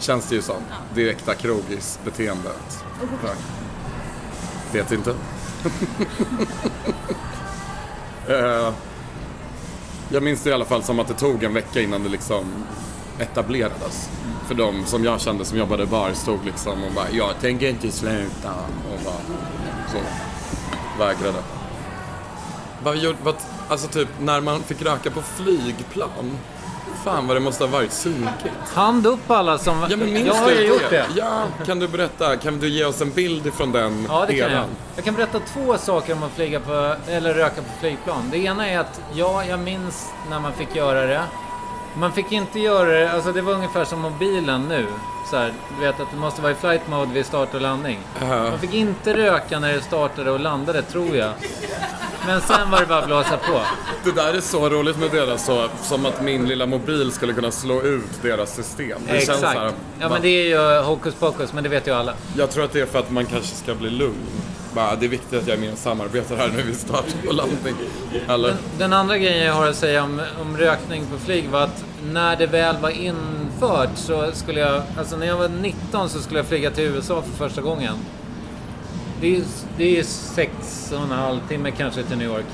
[0.00, 0.62] Känns det ju som.
[0.94, 2.84] Direkta krogisbeteendet.
[3.22, 3.38] Rök.
[4.72, 5.14] Vet inte.
[8.28, 8.72] Eh,
[10.08, 12.44] jag minns det i alla fall som att det tog en vecka innan det liksom
[13.18, 14.10] etablerades.
[14.46, 17.68] För de som jag kände som jobbade i bar stod liksom och bara “Jag tänker
[17.68, 18.50] inte sluta”
[18.92, 19.36] och bara
[19.92, 19.98] så
[20.98, 21.38] vägrade.
[22.82, 23.34] Vad gjorde, vad,
[23.68, 26.38] alltså typ när man fick röka på flygplan.
[27.04, 28.74] Fan vad det måste ha varit sunkigt.
[28.74, 29.86] Hand upp alla som...
[29.90, 31.06] Ja, men minns jag har ju gjort det.
[31.16, 32.36] Ja, kan du berätta?
[32.36, 34.64] Kan du ge oss en bild ifrån den Ja, det kan jag.
[34.96, 38.28] Jag kan berätta två saker om att flyga på, eller röka på flygplan.
[38.30, 41.22] Det ena är att, ja, jag minns när man fick göra det.
[41.96, 44.86] Man fick inte göra det, alltså det var ungefär som mobilen nu.
[45.30, 47.98] Så här, du vet att det måste vara i flight mode vid start och landning.
[48.20, 51.30] Man fick inte röka när det startade och landade, tror jag.
[52.26, 53.60] Men sen var det bara att blåsa på.
[54.04, 57.50] Det där är så roligt med deras så, som att min lilla mobil skulle kunna
[57.50, 58.98] slå ut deras system.
[59.06, 59.42] Det Exakt.
[59.42, 60.44] här, ja, va- men det är
[60.78, 62.14] ju hokus pokus, men det vet ju alla.
[62.36, 64.26] Jag tror att det är för att man kanske ska bli lugn.
[64.78, 67.04] Bara, ah, det är viktigt att jag är med och samarbetar här nu vid start
[67.28, 67.74] och landning.
[68.28, 68.48] Eller?
[68.48, 71.84] Den, den andra grejen jag har att säga om, om rökning på flyg var att
[72.12, 76.38] när det väl var infört så skulle jag, alltså när jag var 19 så skulle
[76.38, 77.94] jag flyga till USA för första gången.
[79.20, 79.42] Det är,
[79.76, 80.52] det är sex
[80.92, 82.46] och en halv timme kanske till New York.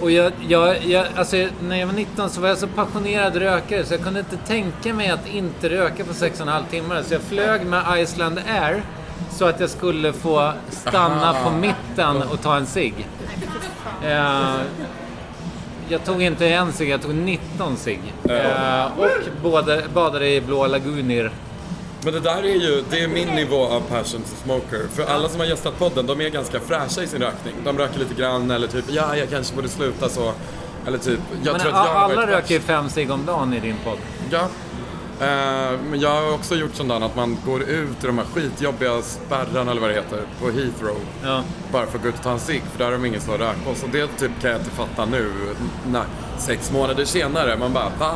[0.00, 3.84] Och jag, jag, jag, alltså när jag var 19 så var jag så passionerad rökare
[3.84, 7.02] så jag kunde inte tänka mig att inte röka på sex och en halv timme.
[7.04, 8.82] Så jag flög med Iceland Air
[9.30, 13.08] så att jag skulle få stanna på mitten och ta en cigg.
[14.04, 14.54] Eh,
[15.88, 18.00] jag tog inte en cigg, jag tog 19 cigg.
[18.28, 19.08] Eh, och
[19.42, 21.30] både, badade i blå laguner.
[22.02, 24.80] Men det där är ju, det är min nivå av passion to smoker.
[24.94, 27.54] För alla som har gästat podden, de är ganska fräscha i sin rökning.
[27.64, 30.32] De röker lite grann eller typ, ja jag kanske borde sluta så.
[30.86, 33.26] Eller typ, jag Men tror att jag har alla varit röker ju fem cigg om
[33.26, 33.98] dagen i din podd.
[34.30, 34.48] Ja.
[35.20, 38.24] Eh, men jag har också gjort sånt där att man går ut i de här
[38.24, 40.96] skitjobbiga spärrarna eller vad det heter på Heathrow.
[41.24, 41.42] Ja.
[41.72, 43.38] Bara för att gå ut och ta en cigg för där har de ingen som
[43.38, 43.74] rökt på.
[43.74, 45.32] Så det typ kan jag inte fatta nu.
[45.86, 46.02] Nej,
[46.38, 47.56] sex månader senare.
[47.56, 48.12] Man bara va?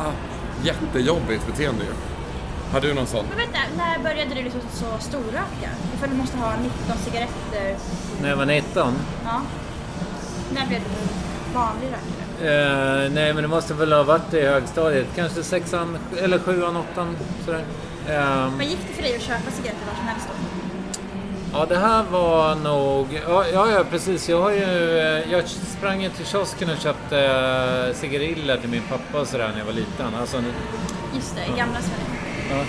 [0.63, 1.91] Jättejobbigt beteende ju.
[2.71, 3.25] Har du någon sån?
[3.29, 5.69] Men vänta, när började du liksom så storröka?
[5.95, 7.75] Ifall du måste ha 19 cigaretter.
[8.21, 8.93] När jag var 19.
[9.23, 9.41] Ja.
[10.53, 12.20] När blev du vanlig rökare?
[12.43, 15.07] Eh, nej, men det måste väl ha varit i högstadiet.
[15.15, 17.17] Kanske sexan, eller sjuan, åttan.
[17.45, 17.63] Sådär.
[18.09, 20.33] Eh, Vad gick det för dig att köpa cigaretter var som helst då?
[21.57, 23.21] ja, det här var nog...
[23.27, 24.29] Ja, ja, ja precis.
[24.29, 24.99] Jag har ju...
[24.99, 29.49] eh, Jag sprang ju till kiosken och köpte uh, cigariller till min pappa och sådär
[29.51, 30.15] när jag var liten.
[30.19, 30.43] Alltså,
[31.15, 32.05] Just det, i gamla Sverige.
[32.49, 32.65] ja.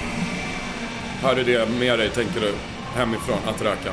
[1.28, 2.52] Har du det med dig, tänker du,
[2.94, 3.90] hemifrån, att röka?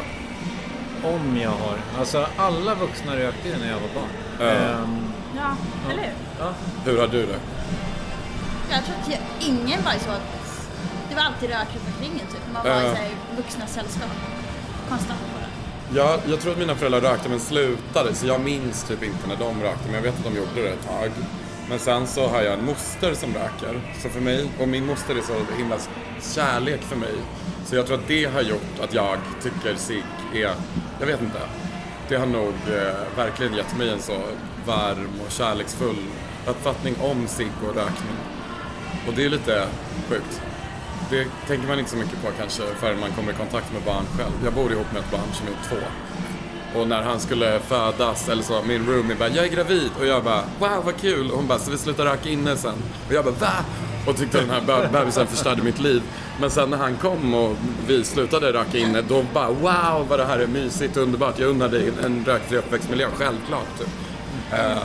[1.04, 1.78] Om jag har.
[2.00, 4.10] Alltså, alla vuxna rökte ju när jag var barn.
[4.40, 4.46] Ja.
[4.46, 5.09] Ehm,
[5.40, 5.56] Ja,
[5.92, 6.14] eller hur?
[6.40, 6.54] ja.
[6.86, 7.40] Hur har du det?
[8.72, 10.68] Jag tror att jag, ingen var så att
[11.10, 12.42] det var alltid rök runt omkring typ.
[12.54, 12.90] Man var i Ja.
[12.96, 14.10] så här vuxna sällskap.
[14.90, 16.00] Konstant på det.
[16.00, 19.36] Ja, jag tror att mina föräldrar rökte men slutade så jag minns typ inte när
[19.36, 21.12] de rökte men jag vet att de gjorde det ett tag.
[21.70, 23.82] Men sen så har jag en moster som röker.
[24.02, 25.76] Så för mig, och min moster är så himla
[26.36, 27.14] kärlek för mig.
[27.66, 30.54] Så jag tror att det har gjort att jag tycker cigg är,
[31.00, 31.40] jag vet inte.
[32.10, 34.14] Det har nog eh, verkligen gett mig en så
[34.70, 36.04] varm och kärleksfull
[36.48, 38.18] uppfattning om cigg och rökning.
[39.08, 39.68] Och det är lite
[40.10, 40.42] sjukt.
[41.10, 44.06] Det tänker man inte så mycket på kanske förrän man kommer i kontakt med barn
[44.18, 44.32] själv.
[44.44, 45.88] Jag bor ihop med ett barn som är två.
[46.80, 50.24] Och när han skulle födas eller så, min roomie bara “Jag är gravid” och jag
[50.24, 52.76] bara “Wow vad kul” och hon bara “Så vi slutar röka inne sen?”
[53.08, 53.66] och jag bara “Va?”
[54.08, 56.02] och tyckte den här bebisen förstörde mitt liv.
[56.40, 60.26] Men sen när han kom och vi slutade röka inne, då bara “Wow vad det
[60.26, 63.80] här är mysigt och underbart, jag unnar dig en rökfri uppväxtmiljö, självklart”.
[63.80, 63.88] Typ.
[64.54, 64.78] Eh,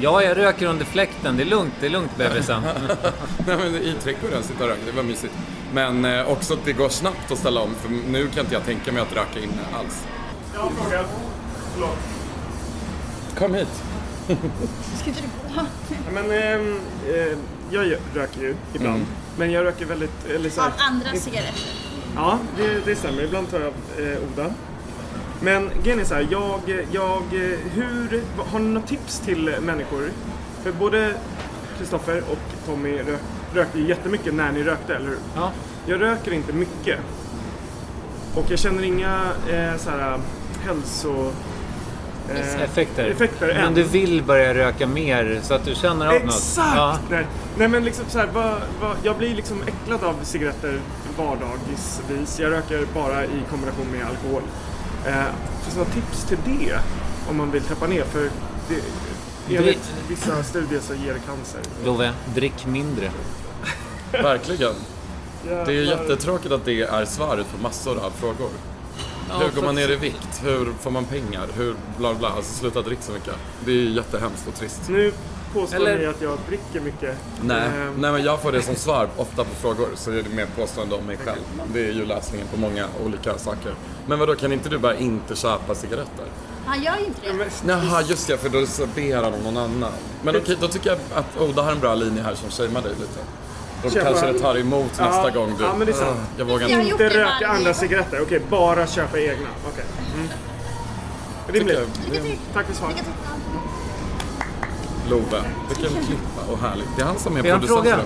[0.00, 1.36] ja, jag röker under fläkten.
[1.36, 2.62] Det är lugnt, det är lugnt bebisen.
[3.46, 5.34] Nej men i trädgården, sitta och röka, det var mysigt.
[5.72, 8.64] Men eh, också att det går snabbt att ställa om, för nu kan inte jag
[8.64, 10.04] tänka mig att röka inne alls.
[10.54, 11.04] Jag har en fråga.
[11.74, 11.98] Förlåt.
[13.38, 13.82] Kom hit.
[15.00, 15.62] Ska inte du gå?
[16.12, 17.38] Men, ehm, eh,
[17.70, 18.96] jag röker ju ibland.
[18.96, 19.06] Mm.
[19.38, 20.26] Men jag röker väldigt...
[20.34, 21.62] Eller så här, Av andra cigaretter.
[22.14, 23.22] Ja, det, det stämmer.
[23.22, 23.72] Ibland tar jag
[24.12, 24.50] eh, Oda.
[25.40, 26.60] Men grejen är så här, jag,
[26.92, 27.22] jag,
[27.74, 30.10] hur, har ni något tips till människor?
[30.62, 31.12] För både
[31.78, 33.20] Kristoffer och Tommy rök,
[33.54, 35.18] rökte ju jättemycket när ni rökte, eller hur?
[35.36, 35.52] Ja.
[35.86, 36.98] Jag röker inte mycket.
[38.34, 39.20] Och jag känner inga
[39.50, 40.20] eh, så här
[40.66, 41.32] hälso...
[42.34, 43.04] eh, Effekter.
[43.04, 43.74] effekter Men än.
[43.74, 46.24] du vill börja röka mer så att du känner av något.
[46.24, 46.76] Exakt!
[46.76, 46.98] Ja.
[47.10, 47.26] Nej.
[47.58, 50.80] Nej men liksom så här, vad, vad, jag blir liksom äcklad av cigaretter
[51.18, 52.38] vardagsvis.
[52.40, 54.42] Jag röker bara i kombination med alkohol.
[55.06, 55.24] Eh,
[55.62, 56.78] finns det några tips till det?
[57.30, 58.04] Om man vill trappa ner?
[58.04, 58.30] För
[58.68, 61.60] det, enligt vissa studier så ger det cancer.
[61.84, 63.10] Love, drick mindre.
[64.12, 64.74] Verkligen.
[65.44, 68.50] Det är jättetråkigt att det är svaret på massor av frågor.
[69.28, 70.40] Ja, hur går man ner i vikt?
[70.44, 71.46] Hur får man pengar?
[71.56, 72.28] Hur bla bla.
[72.28, 73.34] Alltså sluta dricka så mycket.
[73.64, 74.80] Det är jättehemskt och trist.
[74.88, 75.12] Nu
[75.60, 77.16] påstår Eller- ni att jag dricker mycket.
[77.42, 80.28] Nej, Ehm, nej, men jag får det som svar ofta på frågor så är det
[80.34, 81.38] mer påstående om mig själv.
[81.72, 83.74] Det är ju lösningen på många olika saker.
[84.06, 86.24] Men vadå, kan inte du bara inte köpa cigaretter?
[86.66, 87.20] Han gör ju inte
[87.66, 87.72] det.
[87.72, 88.58] Jaha, just det, för då
[88.94, 89.92] ber han om någon annan.
[90.22, 92.92] Men okej, då tycker jag att Oda har en bra linje här som shamear dig
[92.92, 93.20] lite.
[93.82, 95.64] Då Köpa- kanske det tar emot Ja, nästa gång du...
[95.64, 96.10] Ja, men det är sant.
[96.10, 96.88] "Ugh, jag vågar inte.
[96.90, 97.08] inte.
[97.08, 98.20] röka andra cigaretter.
[98.22, 99.48] Okej, bara köpa egna.
[99.72, 99.84] Okej.
[100.14, 100.28] Mm.
[101.48, 101.78] Rimligt.
[102.12, 102.96] Jag- Tack för svaret.
[105.10, 106.88] Love, vilken klippa och härligt.
[106.96, 107.68] Det är han som är producent.
[107.68, 108.00] fråga?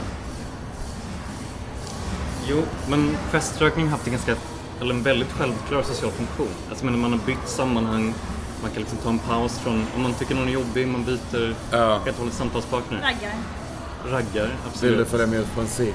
[2.48, 4.36] Jo, men feströkning har haft en ganska,
[4.80, 6.48] eller en väldigt självklar social funktion.
[6.68, 8.14] Alltså men man har bytt sammanhang,
[8.62, 11.54] man kan liksom ta en paus från, om man tycker någon är jobbig, man byter
[12.04, 12.98] helt och hållet samtalspartner.
[12.98, 13.34] Raggar.
[14.06, 14.92] Raggar, absolut.
[14.92, 15.94] Vill du följa med ut på en cigg?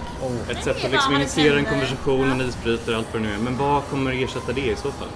[0.49, 3.39] Ett sätt att liksom initiera en konversation, en isbrytare, allt vad det nu är.
[3.39, 5.07] Men vad kommer ersätta det i så fall?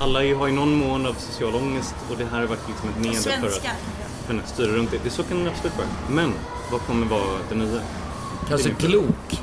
[0.00, 2.98] Alla har ju någon mån av social ångest och det här har varit liksom ett
[2.98, 3.66] medel för att
[4.28, 4.98] Men, styra runt det.
[5.04, 5.10] det.
[5.10, 5.88] Så kan det absolut vara.
[6.10, 6.32] Men
[6.72, 7.80] vad kommer vara det nya?
[8.48, 8.70] Kanske.
[8.70, 9.42] Glok?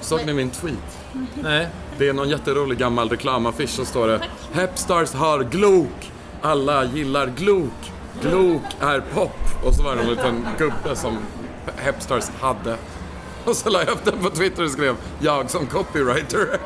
[0.00, 0.98] Såg ni min tweet?
[1.34, 1.68] Nej.
[1.98, 4.20] Det är någon jätterolig gammal reklamaffisch så står det
[4.52, 6.12] Hepstars har Glok.
[6.42, 7.92] Alla gillar Glok.
[8.22, 9.64] Glok är pop.
[9.64, 11.18] Och så var det en liten gubbe som
[11.76, 12.76] Hepstars hade.
[13.44, 16.46] Och så la jag upp den på Twitter och skrev jag som copywriter.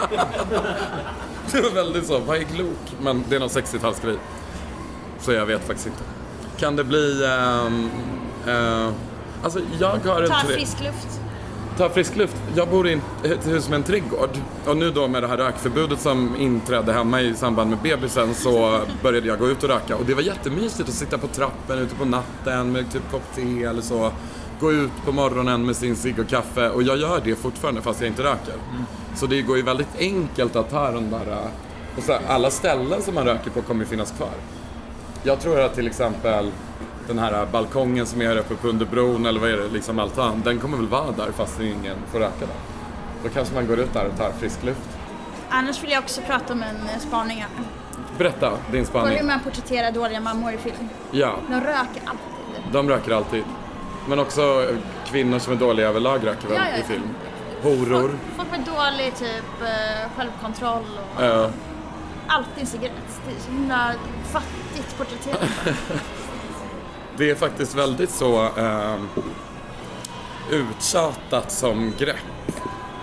[1.53, 2.97] det var väldigt så, vad är Glok?
[3.01, 4.18] Men det är någon 60-talsgrej.
[5.20, 6.17] Så jag vet faktiskt inte.
[6.59, 7.24] Kan det bli...
[7.26, 7.90] ehm,
[8.46, 8.88] eh,
[9.42, 11.20] alltså jag har Ta tre- frisk luft.
[11.78, 12.36] Ta frisk luft.
[12.56, 14.30] Jag bor i ett hus med en trädgård.
[14.66, 18.80] Och nu då med det här rökförbudet som inträdde hemma i samband med bebisen så
[19.02, 19.96] började jag gå ut och röka.
[19.96, 23.64] Och det var jättemysigt att sitta på trappen ute på natten med typ kopp te
[23.64, 24.11] eller så.
[24.61, 26.68] Gå ut på morgonen med sin cigg och kaffe.
[26.70, 28.54] Och jag gör det fortfarande fast jag inte röker.
[29.16, 31.30] Så det går ju väldigt enkelt att ta den där...
[31.32, 31.38] äh,
[31.98, 34.30] Och så här, alla ställen som man röker på kommer ju finnas kvar.
[35.22, 36.50] Jag tror att till exempel
[37.06, 40.42] den här balkongen som är uppe på under bron eller vad är det, liksom altan,
[40.44, 42.56] den kommer väl vara där fast ingen får röka där.
[43.22, 44.88] Då kanske man går ut där och tar frisk luft.
[45.50, 47.48] Annars vill jag också prata om en eh, spaning här.
[48.18, 49.26] Berätta din På hur spaning.
[49.26, 50.88] man porträtterar dåliga mammor i film.
[51.10, 52.72] Ja, De röker alltid.
[52.72, 53.44] de röker alltid.
[54.08, 54.66] Men också
[55.06, 57.02] kvinnor som är dåliga överlag röker väl Ja, ja, i film.
[57.62, 58.10] Horor.
[58.36, 60.84] Folk med dålig typ eh, självkontroll
[61.16, 61.50] och Ja.
[62.26, 63.20] alltid en cigarett.
[63.26, 63.92] Det är så himla
[64.32, 64.67] fattigt
[64.99, 65.41] porträtterat.
[67.16, 68.97] Det är faktiskt väldigt så eh,
[70.51, 72.16] uttjatat som grepp.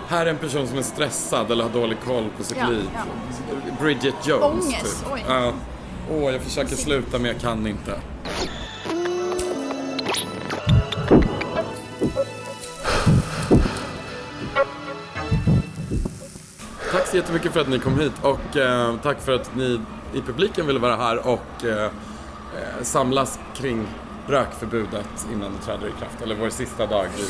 [0.08, 2.90] Här är en person som är stressad eller har dålig koll på sitt Ja, liv.
[2.94, 3.00] ja.
[3.80, 5.12] Bridget Jones, Ångest, typ.
[5.12, 5.52] oj.
[6.10, 8.00] Åh, jag försöker sluta men jag kan inte.
[16.92, 19.80] Tack så jättemycket för att ni kom hit och eh, tack för att ni
[20.16, 21.90] i publiken ville vara här och eh, eh,
[22.82, 23.86] samlas kring
[24.26, 26.22] rökförbudet innan det träder i kraft.
[26.22, 27.22] Eller vår sista dag i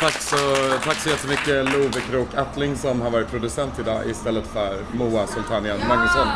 [0.00, 0.36] Tack så,
[0.84, 5.78] tack så jättemycket Love Krok Attling som har varit producent idag istället för Moa Sultanian
[5.88, 6.28] Magnusson.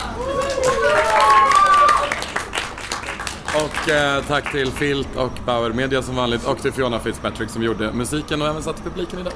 [3.59, 7.63] Och eh, tack till Filt och Bauer Media som vanligt och till Fiona Fitzpatrick som
[7.63, 9.33] gjorde musiken och även satt i publiken idag.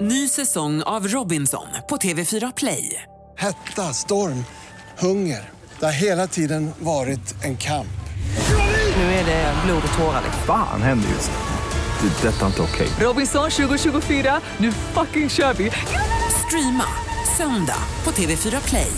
[0.00, 3.02] Ny säsong av Robinson på TV4 Play.
[3.36, 4.44] Hetta, storm,
[4.98, 5.50] hunger.
[5.78, 7.86] Det har hela tiden varit en kamp.
[8.96, 10.22] Nu är det blod och tårar.
[10.46, 12.08] Fan händer just nu.
[12.08, 12.28] Det.
[12.28, 12.88] är Detta är inte okej.
[13.00, 15.70] Robinson 2024, nu fucking kör vi!
[16.46, 16.84] Streama
[17.36, 18.92] söndag på TV4 Play.